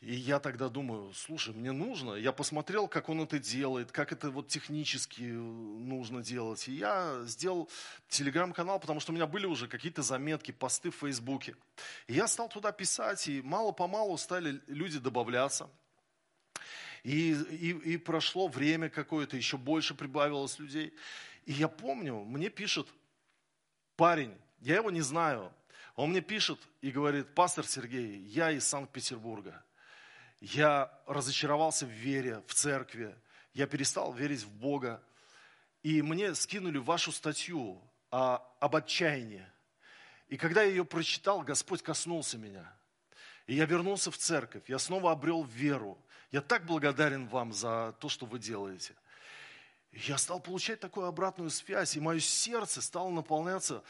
И 0.01 0.15
я 0.15 0.41
тогда 0.41 0.71
думаю, 0.71 1.13
слушай, 1.13 1.55
мне 1.55 1.73
нужно. 1.73 2.15
Я 2.15 2.33
посмотрел, 2.33 2.89
как 2.89 3.11
он 3.11 3.21
это 3.21 3.39
делает, 3.39 3.93
как 3.93 4.13
это 4.13 4.31
вот 4.31 4.49
технически 4.49 5.25
э, 5.25 5.33
нужно 5.35 6.23
делать. 6.23 6.67
И 6.69 6.73
я 6.73 7.21
сделал 7.27 7.69
телеграм-канал, 8.09 8.81
потому 8.81 9.01
что 9.01 9.13
у 9.13 9.15
меня 9.15 9.27
были 9.27 9.45
уже 9.45 9.69
какие-то 9.69 10.01
заметки, 10.01 10.53
посты 10.53 10.91
в 10.91 10.97
Фейсбуке. 10.97 11.55
И 12.07 12.15
я 12.15 12.29
стал 12.29 12.49
туда 12.49 12.73
писать, 12.73 13.29
и 13.29 13.43
мало-помалу 13.43 14.17
стали 14.17 14.63
люди 14.69 14.99
добавляться. 14.99 15.69
И, 17.05 17.33
и, 17.33 17.71
и 17.93 17.97
прошло 17.99 18.49
время 18.49 18.89
какое-то, 18.89 19.37
еще 19.37 19.59
больше 19.59 19.95
прибавилось 19.95 20.59
людей. 20.59 20.95
И 21.45 21.53
я 21.53 21.69
помню, 21.69 22.25
мне 22.25 22.49
пишет 22.49 22.89
парень, 23.97 24.35
я 24.61 24.77
его 24.77 24.91
не 24.91 25.03
знаю, 25.03 25.53
он 25.95 26.11
мне 26.11 26.23
пишет 26.23 26.59
и 26.81 26.91
говорит, 26.91 27.35
пастор 27.35 27.67
Сергей, 27.67 28.19
я 28.21 28.51
из 28.51 28.67
Санкт-Петербурга 28.67 29.63
я 30.40 30.90
разочаровался 31.07 31.87
в 31.87 31.90
вере, 31.90 32.42
в 32.46 32.55
церкви, 32.55 33.14
я 33.53 33.66
перестал 33.66 34.12
верить 34.12 34.42
в 34.42 34.50
Бога. 34.50 35.03
И 35.83 36.03
мне 36.03 36.35
скинули 36.35 36.79
вашу 36.79 37.12
статью 37.12 37.81
о, 38.11 38.37
об 38.59 38.76
отчаянии. 38.76 39.46
И 40.29 40.37
когда 40.37 40.62
я 40.62 40.70
ее 40.70 40.85
прочитал, 40.85 41.42
Господь 41.42 41.83
коснулся 41.83 42.38
меня. 42.38 42.72
И 43.46 43.55
я 43.55 43.66
вернулся 43.66 44.11
в 44.11 44.16
церковь, 44.16 44.68
я 44.68 44.79
снова 44.79 45.12
обрел 45.12 45.44
веру. 45.44 45.98
Я 46.31 46.40
так 46.40 46.64
благодарен 46.66 47.26
вам 47.26 47.53
за 47.53 47.94
то, 47.98 48.09
что 48.09 48.24
вы 48.26 48.38
делаете. 48.38 48.94
Я 49.92 50.18
стал 50.18 50.38
получать 50.38 50.79
такую 50.79 51.07
обратную 51.07 51.50
связь, 51.50 51.96
и 51.96 52.00
мое 52.00 52.20
сердце 52.20 52.81
стало 52.81 53.11
наполняться 53.11 53.83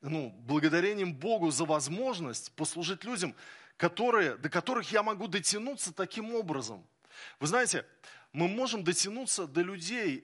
ну, 0.00 0.30
благодарением 0.30 1.12
Богу 1.12 1.50
за 1.50 1.64
возможность 1.64 2.52
послужить 2.52 3.02
людям, 3.02 3.34
которые, 3.78 4.36
до 4.36 4.50
которых 4.50 4.92
я 4.92 5.02
могу 5.02 5.28
дотянуться 5.28 5.94
таким 5.94 6.34
образом. 6.34 6.84
Вы 7.40 7.46
знаете, 7.46 7.86
мы 8.32 8.48
можем 8.48 8.84
дотянуться 8.84 9.46
до 9.46 9.62
людей, 9.62 10.22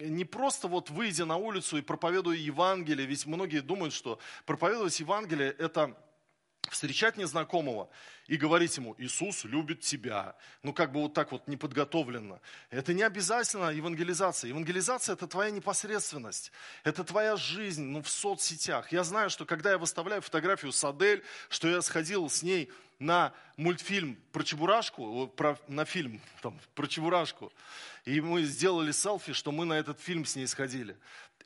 не 0.00 0.24
просто 0.24 0.68
вот 0.68 0.90
выйдя 0.90 1.24
на 1.24 1.36
улицу 1.36 1.78
и 1.78 1.82
проповедуя 1.82 2.36
Евангелие, 2.36 3.06
ведь 3.06 3.24
многие 3.24 3.60
думают, 3.60 3.94
что 3.94 4.18
проповедовать 4.44 5.00
Евангелие– 5.00 5.50
это 5.58 5.96
встречать 6.70 7.16
незнакомого 7.16 7.88
и 8.26 8.36
говорить 8.36 8.76
ему, 8.76 8.94
Иисус 8.98 9.44
любит 9.44 9.80
тебя. 9.80 10.36
Ну, 10.62 10.72
как 10.72 10.92
бы 10.92 11.02
вот 11.02 11.14
так 11.14 11.32
вот 11.32 11.46
неподготовленно. 11.48 12.40
Это 12.70 12.94
не 12.94 13.02
обязательно 13.02 13.70
евангелизация. 13.70 14.48
Евангелизация– 14.48 15.12
это 15.14 15.26
твоя 15.26 15.50
непосредственность. 15.50 16.52
Это 16.84 17.04
твоя 17.04 17.36
жизнь 17.36 17.84
ну, 17.84 18.02
в 18.02 18.08
соцсетях. 18.08 18.92
Я 18.92 19.04
знаю, 19.04 19.30
что 19.30 19.44
когда 19.44 19.70
я 19.70 19.78
выставляю 19.78 20.22
фотографию 20.22 20.72
с 20.72 20.84
Адель, 20.84 21.22
что 21.48 21.68
я 21.68 21.80
сходил 21.82 22.28
с 22.28 22.42
ней 22.42 22.70
на 22.98 23.32
мультфильм 23.56 24.18
про 24.32 24.42
Чебурашку, 24.42 25.28
про, 25.28 25.58
на 25.68 25.84
фильм 25.84 26.20
там, 26.42 26.58
про 26.74 26.86
Чебурашку, 26.86 27.52
и 28.04 28.20
мы 28.20 28.42
сделали 28.44 28.92
селфи, 28.92 29.32
что 29.32 29.52
мы 29.52 29.64
на 29.64 29.74
этот 29.74 30.00
фильм 30.00 30.24
с 30.24 30.36
ней 30.36 30.46
сходили. 30.46 30.96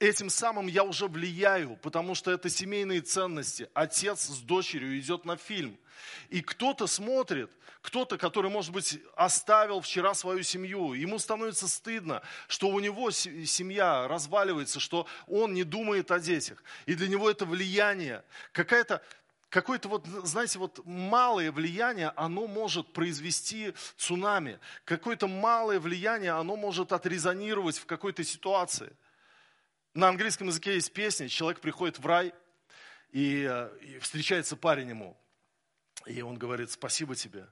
Этим 0.01 0.31
самым 0.31 0.67
я 0.67 0.83
уже 0.83 1.09
влияю, 1.09 1.77
потому 1.77 2.15
что 2.15 2.31
это 2.31 2.49
семейные 2.49 3.03
ценности. 3.03 3.69
Отец 3.75 4.29
с 4.29 4.39
дочерью 4.39 4.99
идет 4.99 5.27
на 5.27 5.37
фильм. 5.37 5.77
И 6.31 6.41
кто-то 6.41 6.87
смотрит, 6.87 7.51
кто-то, 7.83 8.17
который, 8.17 8.51
может 8.51 8.73
быть, 8.73 8.99
оставил 9.15 9.83
вчера 9.83 10.15
свою 10.15 10.43
семью, 10.43 10.95
ему 10.95 11.19
становится 11.19 11.69
стыдно, 11.69 12.23
что 12.49 12.69
у 12.69 12.81
него 12.81 13.11
семья 13.11 14.09
разваливается, 14.09 14.81
что 14.81 15.07
он 15.29 15.53
не 15.53 15.65
думает 15.65 16.11
о 16.11 16.19
детях. 16.19 16.65
И 16.87 16.95
для 16.95 17.07
него 17.07 17.31
это 17.31 17.45
влияние, 17.45 18.25
какая-то 18.53 19.03
какое-то 19.51 19.89
вот, 19.89 20.07
знаете, 20.07 20.59
вот 20.59 20.81
малое 20.87 21.53
влияние, 21.53 22.13
оно 22.17 22.47
может 22.47 22.91
произвести 22.95 23.75
цунами. 23.99 24.61
Какое-то 24.87 25.27
малое 25.27 25.79
влияние, 25.79 26.31
оно 26.31 26.57
может 26.57 26.93
отрезонировать 26.93 27.77
в 27.77 27.85
какой-то 27.85 28.25
ситуации. 28.25 28.93
На 30.01 30.09
английском 30.09 30.47
языке 30.47 30.77
есть 30.77 30.95
песня, 30.95 31.29
человек 31.29 31.61
приходит 31.61 31.99
в 31.99 32.07
рай, 32.07 32.33
и, 33.11 33.47
э, 33.47 33.71
и 33.83 33.99
встречается 33.99 34.57
парень 34.57 34.89
ему. 34.89 35.15
И 36.07 36.23
он 36.23 36.39
говорит, 36.39 36.71
спасибо 36.71 37.15
тебе. 37.15 37.47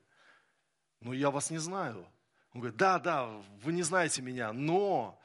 Но 1.03 1.13
я 1.13 1.31
вас 1.31 1.51
не 1.51 1.59
знаю. 1.59 2.09
Он 2.55 2.63
говорит, 2.63 2.79
да, 2.79 2.99
да, 3.01 3.27
вы 3.63 3.75
не 3.75 3.83
знаете 3.83 4.23
меня, 4.23 4.55
но 4.55 5.21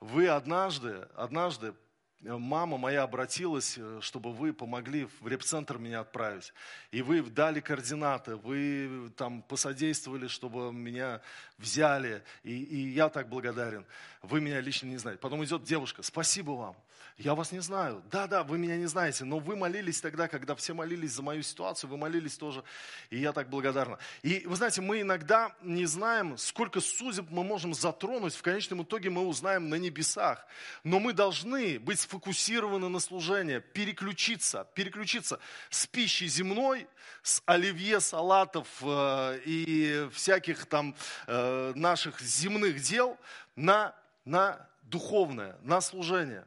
вы 0.00 0.28
однажды, 0.28 1.06
однажды 1.14 1.74
мама 2.22 2.78
моя 2.78 3.02
обратилась, 3.02 3.74
э, 3.76 3.98
чтобы 4.00 4.32
вы 4.32 4.52
помогли 4.52 5.08
в 5.20 5.26
репцентр 5.26 5.78
меня 5.78 6.00
отправить. 6.00 6.52
И 6.90 7.02
вы 7.02 7.22
дали 7.22 7.60
координаты, 7.60 8.36
вы 8.36 9.10
там 9.16 9.42
посодействовали, 9.42 10.28
чтобы 10.28 10.72
меня 10.72 11.20
взяли. 11.58 12.22
И, 12.44 12.62
и 12.62 12.88
я 12.90 13.08
так 13.08 13.28
благодарен. 13.28 13.84
Вы 14.22 14.40
меня 14.40 14.60
лично 14.60 14.86
не 14.86 14.98
знаете. 14.98 15.20
Потом 15.20 15.44
идет 15.44 15.64
девушка, 15.64 16.02
спасибо 16.02 16.52
вам. 16.52 16.76
Я 17.18 17.34
вас 17.34 17.52
не 17.52 17.60
знаю. 17.60 18.02
Да, 18.10 18.26
да, 18.26 18.42
вы 18.42 18.58
меня 18.58 18.76
не 18.76 18.86
знаете, 18.86 19.24
но 19.24 19.38
вы 19.38 19.56
молились 19.56 20.00
тогда, 20.00 20.28
когда 20.28 20.54
все 20.54 20.74
молились 20.74 21.12
за 21.12 21.22
мою 21.22 21.42
ситуацию, 21.42 21.90
вы 21.90 21.96
молились 21.96 22.36
тоже, 22.36 22.64
и 23.10 23.18
я 23.18 23.32
так 23.32 23.48
благодарна. 23.48 23.98
И 24.22 24.42
вы 24.46 24.56
знаете, 24.56 24.80
мы 24.80 25.02
иногда 25.02 25.54
не 25.62 25.86
знаем, 25.86 26.36
сколько 26.38 26.80
судеб 26.80 27.26
мы 27.30 27.44
можем 27.44 27.74
затронуть, 27.74 28.34
в 28.34 28.42
конечном 28.42 28.82
итоге 28.82 29.10
мы 29.10 29.26
узнаем 29.26 29.68
на 29.68 29.76
небесах. 29.76 30.46
Но 30.84 30.98
мы 31.00 31.12
должны 31.12 31.78
быть 31.78 32.00
сфокусированы 32.00 32.88
на 32.88 32.98
служение, 32.98 33.60
переключиться, 33.60 34.66
переключиться 34.74 35.38
с 35.70 35.86
пищи 35.86 36.24
земной, 36.24 36.86
с 37.22 37.42
оливье, 37.46 38.00
салатов 38.00 38.66
э, 38.82 39.40
и 39.44 40.08
всяких 40.12 40.66
там 40.66 40.96
э, 41.26 41.72
наших 41.74 42.20
земных 42.20 42.80
дел 42.80 43.18
на, 43.56 43.94
на 44.24 44.66
духовное, 44.82 45.56
на 45.62 45.80
служение. 45.80 46.44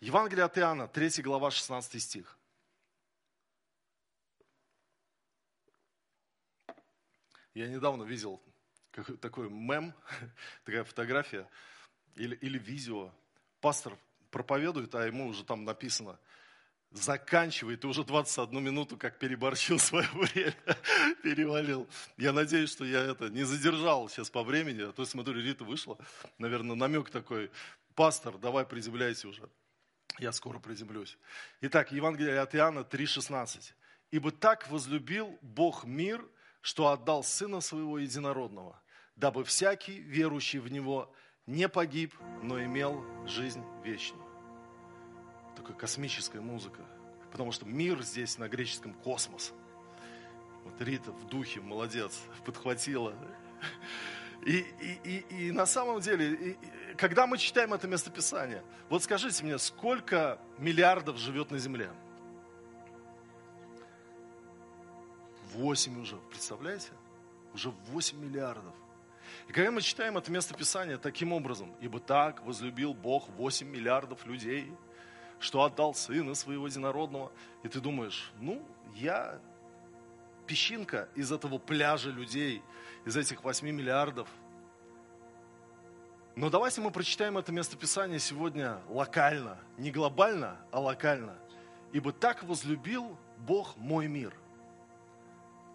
Евангелие 0.00 0.44
от 0.44 0.56
Иоанна, 0.56 0.86
3 0.86 1.22
глава, 1.22 1.50
16 1.50 2.00
стих. 2.00 2.38
Я 7.54 7.66
недавно 7.66 8.04
видел 8.04 8.40
такой 9.20 9.50
мем, 9.50 9.92
такая 10.64 10.84
фотография 10.84 11.48
или, 12.14 12.36
или 12.36 12.58
видео. 12.58 13.12
Пастор 13.60 13.98
проповедует, 14.30 14.94
а 14.94 15.04
ему 15.04 15.26
уже 15.26 15.44
там 15.44 15.64
написано, 15.64 16.20
заканчивай, 16.92 17.76
ты 17.76 17.88
уже 17.88 18.04
21 18.04 18.62
минуту 18.62 18.96
как 18.96 19.18
переборщил 19.18 19.78
свое 19.80 20.08
время, 20.12 20.54
перевалил. 21.24 21.88
Я 22.16 22.32
надеюсь, 22.32 22.70
что 22.70 22.84
я 22.84 23.00
это 23.00 23.30
не 23.30 23.42
задержал 23.42 24.08
сейчас 24.08 24.30
по 24.30 24.44
времени, 24.44 24.82
а 24.82 24.92
то 24.92 25.04
смотрю, 25.04 25.40
Рита 25.40 25.64
вышла, 25.64 25.98
наверное, 26.38 26.76
намек 26.76 27.10
такой, 27.10 27.50
пастор, 27.96 28.38
давай 28.38 28.64
приземляйся 28.64 29.26
уже. 29.26 29.48
Я 30.18 30.32
скоро 30.32 30.58
приземлюсь. 30.58 31.16
Итак, 31.60 31.92
Евангелие 31.92 32.40
от 32.40 32.54
Иоанна 32.54 32.80
3,16. 32.80 33.72
«Ибо 34.10 34.30
так 34.32 34.68
возлюбил 34.70 35.38
Бог 35.42 35.84
мир, 35.84 36.24
что 36.60 36.88
отдал 36.88 37.22
Сына 37.22 37.60
Своего 37.60 37.98
Единородного, 37.98 38.80
дабы 39.16 39.44
всякий, 39.44 40.00
верующий 40.00 40.58
в 40.58 40.72
Него, 40.72 41.14
не 41.46 41.68
погиб, 41.68 42.14
но 42.42 42.62
имел 42.62 43.04
жизнь 43.26 43.62
вечную». 43.84 44.24
Такая 45.56 45.76
космическая 45.76 46.40
музыка. 46.40 46.84
Потому 47.30 47.52
что 47.52 47.66
мир 47.66 48.02
здесь 48.02 48.38
на 48.38 48.48
греческом 48.48 48.94
космос. 48.94 49.52
Вот 50.64 50.80
Рита 50.80 51.12
в 51.12 51.26
духе, 51.26 51.60
молодец, 51.60 52.18
подхватила. 52.44 53.14
И, 54.44 54.58
и, 54.80 55.00
и, 55.04 55.46
и 55.48 55.52
на 55.52 55.66
самом 55.66 56.00
деле, 56.00 56.32
и, 56.32 56.56
когда 56.96 57.26
мы 57.26 57.38
читаем 57.38 57.74
это 57.74 57.86
местописание, 57.88 58.62
вот 58.88 59.02
скажите 59.02 59.44
мне, 59.44 59.58
сколько 59.58 60.38
миллиардов 60.58 61.18
живет 61.18 61.50
на 61.50 61.58
Земле? 61.58 61.90
Восемь 65.52 66.00
уже, 66.00 66.16
представляете? 66.30 66.90
Уже 67.52 67.70
восемь 67.90 68.18
миллиардов. 68.18 68.74
И 69.48 69.52
когда 69.52 69.70
мы 69.70 69.80
читаем 69.80 70.18
это 70.18 70.30
местописание 70.30 70.98
таким 70.98 71.32
образом, 71.32 71.74
ибо 71.80 72.00
так 72.00 72.44
возлюбил 72.44 72.94
Бог 72.94 73.28
8 73.30 73.66
миллиардов 73.66 74.26
людей, 74.26 74.70
что 75.40 75.62
отдал 75.62 75.94
Сына 75.94 76.34
Своего 76.34 76.66
Единородного, 76.66 77.32
и 77.62 77.68
ты 77.68 77.80
думаешь, 77.80 78.32
ну, 78.40 78.62
я 78.94 79.40
песчинка 80.48 81.08
из 81.14 81.30
этого 81.30 81.58
пляжа 81.58 82.10
людей, 82.10 82.62
из 83.04 83.16
этих 83.16 83.44
8 83.44 83.70
миллиардов. 83.70 84.28
Но 86.34 86.50
давайте 86.50 86.80
мы 86.80 86.90
прочитаем 86.90 87.38
это 87.38 87.52
местописание 87.52 88.18
сегодня 88.18 88.80
локально, 88.88 89.58
не 89.76 89.90
глобально, 89.92 90.56
а 90.72 90.80
локально. 90.80 91.38
«Ибо 91.92 92.12
так 92.12 92.42
возлюбил 92.42 93.16
Бог 93.38 93.76
мой 93.76 94.08
мир, 94.08 94.34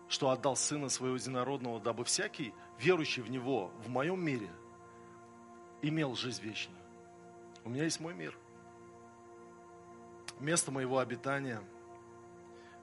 что 0.07 0.29
отдал 0.29 0.55
Сына 0.55 0.89
Своего 0.89 1.15
Единородного, 1.15 1.79
дабы 1.79 2.03
всякий, 2.03 2.53
верующий 2.79 3.23
в 3.23 3.31
Него, 3.31 3.71
в 3.83 3.89
моем 3.89 4.23
мире, 4.23 4.49
имел 5.81 6.15
жизнь 6.15 6.43
вечную». 6.43 6.83
У 7.65 7.69
меня 7.69 7.85
есть 7.85 7.99
мой 7.99 8.13
мир. 8.13 8.37
Место 10.39 10.71
моего 10.71 10.99
обитания, 10.99 11.61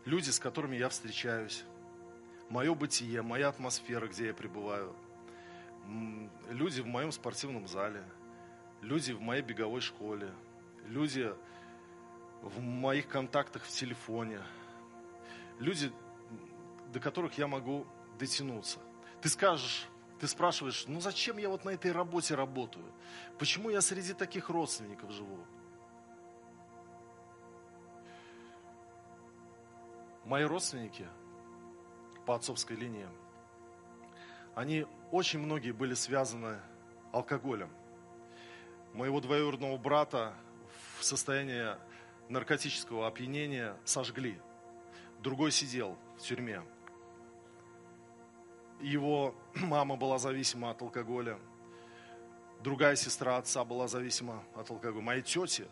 люди, 0.04 0.30
с 0.30 0.38
которыми 0.38 0.76
я 0.76 0.88
встречаюсь, 0.88 1.64
мое 2.50 2.74
бытие, 2.74 3.22
моя 3.22 3.48
атмосфера, 3.48 4.08
где 4.08 4.26
я 4.26 4.34
пребываю, 4.34 4.94
люди 6.50 6.80
в 6.80 6.86
моем 6.86 7.12
спортивном 7.12 7.66
зале, 7.66 8.04
люди 8.82 9.12
в 9.12 9.20
моей 9.20 9.42
беговой 9.42 9.80
школе, 9.80 10.30
люди 10.86 11.32
в 12.42 12.60
моих 12.60 13.08
контактах 13.08 13.62
в 13.62 13.68
телефоне, 13.68 14.40
люди, 15.58 15.92
до 16.92 17.00
которых 17.00 17.38
я 17.38 17.46
могу 17.46 17.86
дотянуться. 18.18 18.80
Ты 19.22 19.28
скажешь, 19.28 19.86
ты 20.18 20.26
спрашиваешь, 20.26 20.84
ну 20.88 21.00
зачем 21.00 21.38
я 21.38 21.48
вот 21.48 21.64
на 21.64 21.70
этой 21.70 21.92
работе 21.92 22.34
работаю? 22.34 22.84
Почему 23.38 23.70
я 23.70 23.80
среди 23.80 24.12
таких 24.12 24.50
родственников 24.50 25.12
живу? 25.12 25.38
Мои 30.24 30.44
родственники– 30.44 31.06
по 32.26 32.34
отцовской 32.34 32.76
линии, 32.76 33.08
они 34.54 34.86
очень 35.10 35.38
многие 35.38 35.72
были 35.72 35.94
связаны 35.94 36.58
алкоголем. 37.12 37.70
Моего 38.94 39.20
двоюродного 39.20 39.76
брата 39.78 40.34
в 40.98 41.04
состоянии 41.04 41.76
наркотического 42.28 43.06
опьянения 43.06 43.76
сожгли. 43.84 44.40
Другой 45.20 45.50
сидел 45.50 45.96
в 46.16 46.22
тюрьме. 46.22 46.62
Его 48.80 49.34
мама 49.54 49.96
была 49.96 50.18
зависима 50.18 50.70
от 50.70 50.82
алкоголя. 50.82 51.38
Другая 52.62 52.96
сестра 52.96 53.36
отца 53.36 53.64
была 53.64 53.88
зависима 53.88 54.42
от 54.54 54.70
алкоголя. 54.70 55.02
Мои 55.02 55.22
тети. 55.22 55.66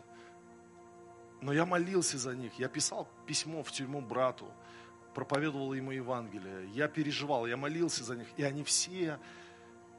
Но 1.41 1.53
я 1.53 1.65
молился 1.65 2.17
за 2.17 2.35
них. 2.35 2.57
Я 2.59 2.67
писал 2.67 3.07
письмо 3.25 3.63
в 3.63 3.71
тюрьму 3.71 4.01
брату 4.01 4.51
проповедовал 5.19 5.73
ему 5.73 5.91
Евангелие. 5.91 6.69
Я 6.69 6.87
переживал, 6.87 7.45
я 7.45 7.57
молился 7.57 8.05
за 8.05 8.15
них. 8.15 8.27
И 8.37 8.43
они 8.43 8.63
все 8.63 9.19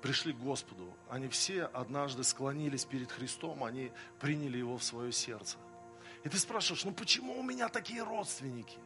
пришли 0.01 0.33
к 0.33 0.39
Господу. 0.39 0.95
Они 1.11 1.29
все 1.29 1.65
однажды 1.65 2.25
склонились 2.25 2.87
перед 2.87 3.13
Христом, 3.13 3.63
они 3.63 3.93
приняли 4.19 4.57
Его 4.57 4.79
в 4.79 4.83
свое 4.83 5.13
сердце. 5.13 5.59
И 6.25 6.31
ты 6.31 6.39
спрашиваешь, 6.39 6.87
ну 6.87 6.93
почему 6.93 7.39
у 7.39 7.43
меня 7.43 7.69
такие 7.69 8.03
родственники? 8.03 8.79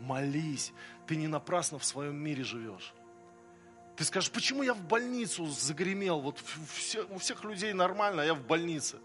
Молись, 0.00 0.74
ты 1.06 1.16
не 1.16 1.28
напрасно 1.28 1.78
в 1.78 1.84
своем 1.86 2.16
мире 2.16 2.44
живешь. 2.44 2.92
Ты 3.96 4.04
скажешь, 4.04 4.30
почему 4.30 4.62
я 4.62 4.74
в 4.74 4.82
больницу 4.82 5.46
загремел? 5.46 6.20
Вот 6.20 6.38
все, 6.74 7.06
у 7.08 7.16
всех 7.16 7.42
людей 7.42 7.72
нормально, 7.72 8.20
а 8.20 8.24
я 8.26 8.34
в 8.34 8.46
больнице. 8.46 8.98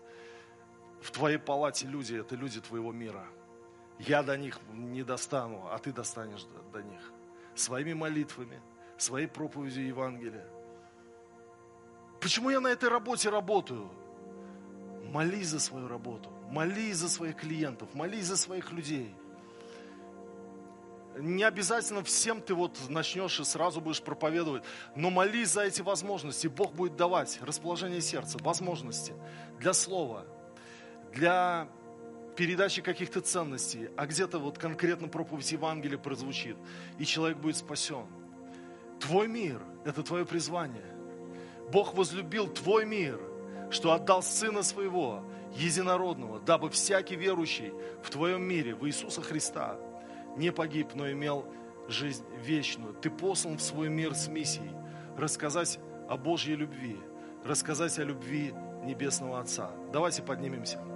В 1.02 1.12
твоей 1.12 1.38
палате 1.38 1.88
люди, 1.88 2.16
это 2.16 2.36
люди 2.36 2.60
твоего 2.60 2.92
мира– 2.92 3.26
я 4.00 4.24
до 4.24 4.38
них 4.38 4.60
не 4.74 5.04
достану, 5.04 5.68
а 5.72 5.78
ты 5.78 5.92
достанешь 5.92 6.46
до, 6.72 6.82
них. 6.82 7.12
Своими 7.56 7.94
молитвами, 7.94 8.62
своей 8.98 9.28
проповедью 9.28 9.88
Евангелия. 9.88 10.48
Почему 12.20 12.50
я 12.50 12.60
на 12.60 12.68
этой 12.68 12.90
работе 12.90 13.30
работаю? 13.30 13.90
Молись 15.04 15.48
за 15.48 15.60
свою 15.60 15.88
работу, 15.88 16.30
молись 16.50 16.98
за 16.98 17.08
своих 17.08 17.38
клиентов, 17.38 17.94
молись 17.94 18.26
за 18.26 18.36
своих 18.36 18.72
людей. 18.72 19.16
Не 21.18 21.44
обязательно 21.44 22.04
всем 22.04 22.42
ты 22.42 22.54
вот 22.54 22.78
начнешь 22.90 23.40
и 23.40 23.46
сразу 23.46 23.80
будешь 23.80 24.02
проповедовать, 24.02 24.64
но 24.96 25.10
молись 25.10 25.52
за 25.52 25.62
эти 25.62 25.82
возможности. 25.82 26.48
Бог 26.48 26.74
будет 26.74 26.98
давать 26.98 27.40
расположение 27.42 28.02
сердца, 28.02 28.38
возможности 28.42 29.14
для 29.58 29.72
слова, 29.72 30.26
для 31.14 31.70
передачи 32.36 32.82
каких-то 32.82 33.22
ценностей, 33.22 33.90
а 33.96 34.06
где-то 34.06 34.40
вот 34.40 34.58
конкретно 34.58 35.08
проповедь 35.08 35.52
Евангелия 35.52 35.98
прозвучит, 35.98 36.58
и 37.00 37.06
человек 37.06 37.38
будет 37.38 37.58
спасен. 37.58 38.06
Твой 39.00 39.28
мир– 39.28 39.62
это 39.86 40.04
твое 40.04 40.26
призвание. 40.26 40.96
Бог 41.72 41.96
возлюбил 41.96 42.48
твой 42.48 42.86
мир, 42.86 43.20
что 43.72 43.94
отдал 43.94 44.22
Сына 44.22 44.64
Своего, 44.64 45.24
единородного, 45.56 46.40
дабы 46.40 46.70
всякий 46.70 47.16
верующий 47.16 47.72
в 48.04 48.10
твоем 48.10 48.44
мире, 48.44 48.76
в 48.76 48.86
Иисуса 48.88 49.22
Христа, 49.22 49.78
не 50.38 50.52
погиб, 50.52 50.90
но 50.96 51.10
имел 51.12 51.46
жизнь 51.88 52.26
вечную. 52.44 52.94
Ты 52.94 53.10
послан 53.10 53.58
в 53.58 53.62
свой 53.62 53.90
мир 53.90 54.14
с 54.14 54.28
миссией 54.28 54.72
рассказать 55.18 55.80
о 56.10 56.18
Божьей 56.18 56.56
любви, 56.56 56.98
рассказать 57.44 57.98
о 58.00 58.04
любви 58.04 58.54
Небесного 58.84 59.40
Отца. 59.40 59.72
Давайте 59.92 60.22
поднимемся. 60.22 60.95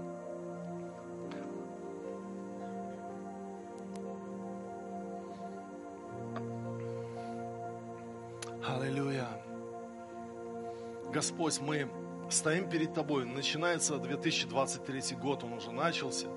Господь, 11.19 11.59
мы 11.59 11.89
стоим 12.29 12.69
перед 12.69 12.93
Тобой. 12.93 13.25
Начинается 13.25 13.97
2023 13.97 15.17
год, 15.17 15.43
он 15.43 15.51
уже 15.51 15.69
начался. 15.69 16.27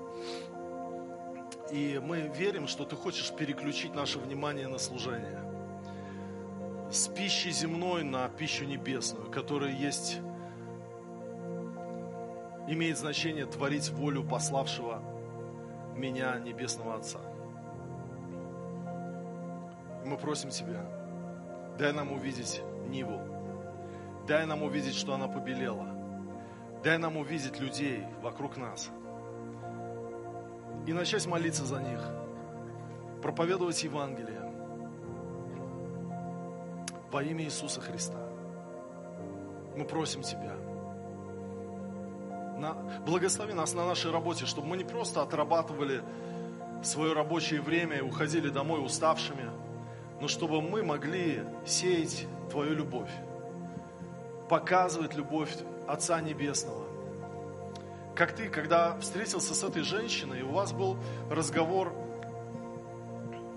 И 1.71 2.01
мы 2.03 2.29
верим, 2.35 2.67
что 2.67 2.83
Ты 2.83 2.97
хочешь 2.97 3.31
переключить 3.31 3.95
наше 3.95 4.19
внимание 4.19 4.67
на 4.67 4.77
служение. 4.77 5.39
С 6.91 7.07
пищи 7.07 7.47
земной 7.47 8.03
на 8.03 8.27
пищу 8.27 8.65
небесную, 8.65 9.31
которая 9.31 9.71
есть, 9.71 10.17
имеет 12.67 12.97
значение 12.97 13.45
творить 13.45 13.89
волю 13.89 14.25
пославшего 14.25 15.01
меня, 15.95 16.39
Небесного 16.39 16.95
Отца. 16.95 17.21
Мы 20.05 20.17
просим 20.17 20.49
Тебя, 20.49 20.85
Дай 21.79 21.93
нам 21.93 22.11
увидеть 22.11 22.61
Ниву. 22.89 23.32
Дай 24.27 24.45
нам 24.45 24.63
увидеть, 24.63 24.95
что 24.95 25.13
она 25.13 25.27
побелела. 25.27 25.87
Дай 26.83 26.97
нам 26.97 27.17
увидеть 27.17 27.59
людей 27.59 28.03
вокруг 28.21 28.57
нас. 28.57 28.89
И 30.85 30.93
начать 30.93 31.25
молиться 31.27 31.65
за 31.65 31.81
них. 31.81 31.99
Проповедовать 33.21 33.83
Евангелие. 33.83 34.41
Во 37.11 37.23
имя 37.23 37.43
Иисуса 37.43 37.81
Христа. 37.81 38.17
Мы 39.77 39.85
просим 39.85 40.21
Тебя. 40.21 40.55
На, 42.57 42.73
благослови 43.05 43.53
нас 43.53 43.73
на 43.73 43.85
нашей 43.85 44.11
работе, 44.11 44.45
чтобы 44.45 44.67
мы 44.67 44.77
не 44.77 44.83
просто 44.83 45.21
отрабатывали 45.21 46.03
свое 46.81 47.13
рабочее 47.13 47.61
время 47.61 47.97
и 47.97 48.01
уходили 48.01 48.49
домой 48.49 48.83
уставшими, 48.83 49.49
но 50.21 50.27
чтобы 50.27 50.61
мы 50.61 50.83
могли 50.83 51.43
сеять 51.65 52.27
Твою 52.51 52.75
любовь, 52.75 53.11
показывать 54.53 55.15
любовь 55.15 55.51
Отца 55.87 56.21
Небесного. 56.21 56.85
Как 58.13 58.35
ты, 58.35 58.49
когда 58.49 58.95
встретился 58.99 59.55
с 59.55 59.63
этой 59.63 59.81
женщиной, 59.81 60.41
и 60.41 60.43
у 60.43 60.51
вас 60.51 60.73
был 60.73 60.95
разговор 61.31 61.91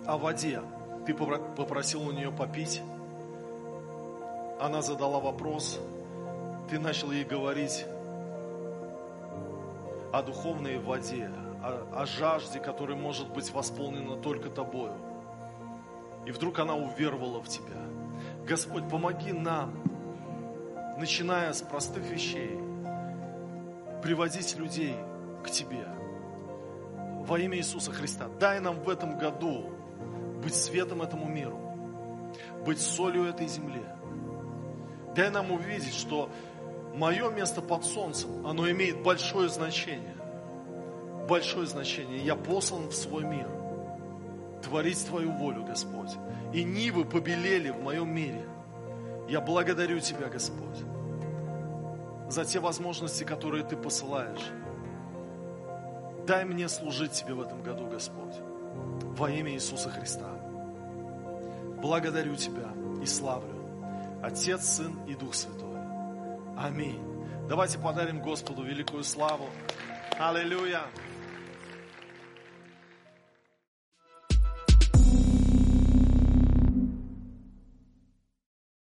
о 0.07 0.17
воде, 0.17 0.63
ты 1.05 1.13
попросил 1.13 2.09
у 2.09 2.13
нее 2.13 2.33
попить, 2.33 2.81
она 4.59 4.81
задала 4.81 5.21
вопрос, 5.21 5.79
ты 6.71 6.79
начал 6.79 7.13
ей 7.13 7.25
говорить 7.25 7.85
о 10.15 10.23
духовной 10.23 10.79
воде, 10.79 11.31
о, 11.63 12.05
о 12.05 12.07
жажде, 12.07 12.59
которая 12.59 12.97
может 12.97 13.29
быть 13.35 13.53
восполнена 13.53 14.17
только 14.17 14.49
тобою. 14.49 14.95
И 16.25 16.31
вдруг 16.31 16.59
она 16.59 16.75
уверовала 16.75 17.43
в 17.43 17.49
тебя. 17.49 17.83
Господь, 18.47 18.89
помоги 18.89 19.35
нам, 19.35 19.75
начиная 20.97 21.53
с 21.53 21.63
простых 21.63 22.03
вещей, 22.11 22.59
приводить 24.03 24.57
людей 24.57 24.95
к 25.45 25.51
Тебе. 25.51 25.87
Во 27.27 27.39
имя 27.39 27.59
Иисуса 27.59 27.93
Христа. 27.93 28.29
Дай 28.39 28.61
нам 28.61 28.81
в 28.81 28.89
этом 28.89 29.19
году 29.19 29.73
быть 30.43 30.55
светом 30.55 31.03
этому 31.03 31.27
миру, 31.27 31.59
быть 32.65 32.81
солью 32.81 33.25
этой 33.25 33.49
земли. 33.49 33.83
Дай 35.15 35.31
нам 35.31 35.51
увидеть, 35.51 35.95
что 35.95 36.31
мое 36.95 37.31
место 37.31 37.63
под 37.63 37.85
солнцем, 37.85 38.47
оно 38.47 38.71
имеет 38.71 39.03
большое 39.03 39.49
значение. 39.49 40.15
Большое 41.29 41.67
значение. 41.67 42.19
Я 42.19 42.37
послан 42.37 42.89
в 42.89 42.95
свой 42.95 43.25
мир. 43.25 43.49
Творить 44.63 45.05
Твою 45.07 45.33
волю, 45.33 45.65
Господь. 45.65 46.11
И 46.53 46.63
нивы 46.63 47.05
побелели 47.05 47.71
в 47.71 47.83
моем 47.83 48.15
мире. 48.15 48.45
Я 49.29 49.41
благодарю 49.41 50.01
Тебя, 50.01 50.29
Господь, 50.29 50.79
за 52.29 52.45
те 52.45 52.61
возможности, 52.61 53.25
которые 53.25 53.65
Ты 53.65 53.77
посылаешь. 53.77 54.51
Дай 56.27 56.45
мне 56.45 56.69
служить 56.69 57.13
Тебе 57.13 57.35
в 57.35 57.41
этом 57.41 57.63
году, 57.63 57.87
Господь, 57.89 58.35
во 59.17 59.31
имя 59.31 59.53
Иисуса 59.53 59.91
Христа. 59.91 60.31
Благодарю 61.83 62.37
Тебя 62.37 62.71
и 63.03 63.07
славлю. 63.07 63.55
Отец, 64.23 64.65
Сын 64.65 64.97
и 65.07 65.15
Дух 65.15 65.35
Святой. 65.35 65.77
Аминь. 66.57 67.01
Давайте 67.49 67.79
подарим 67.79 68.21
Господу 68.21 68.63
великую 68.63 69.05
славу. 69.05 69.49
Аллилуйя. 70.19 70.83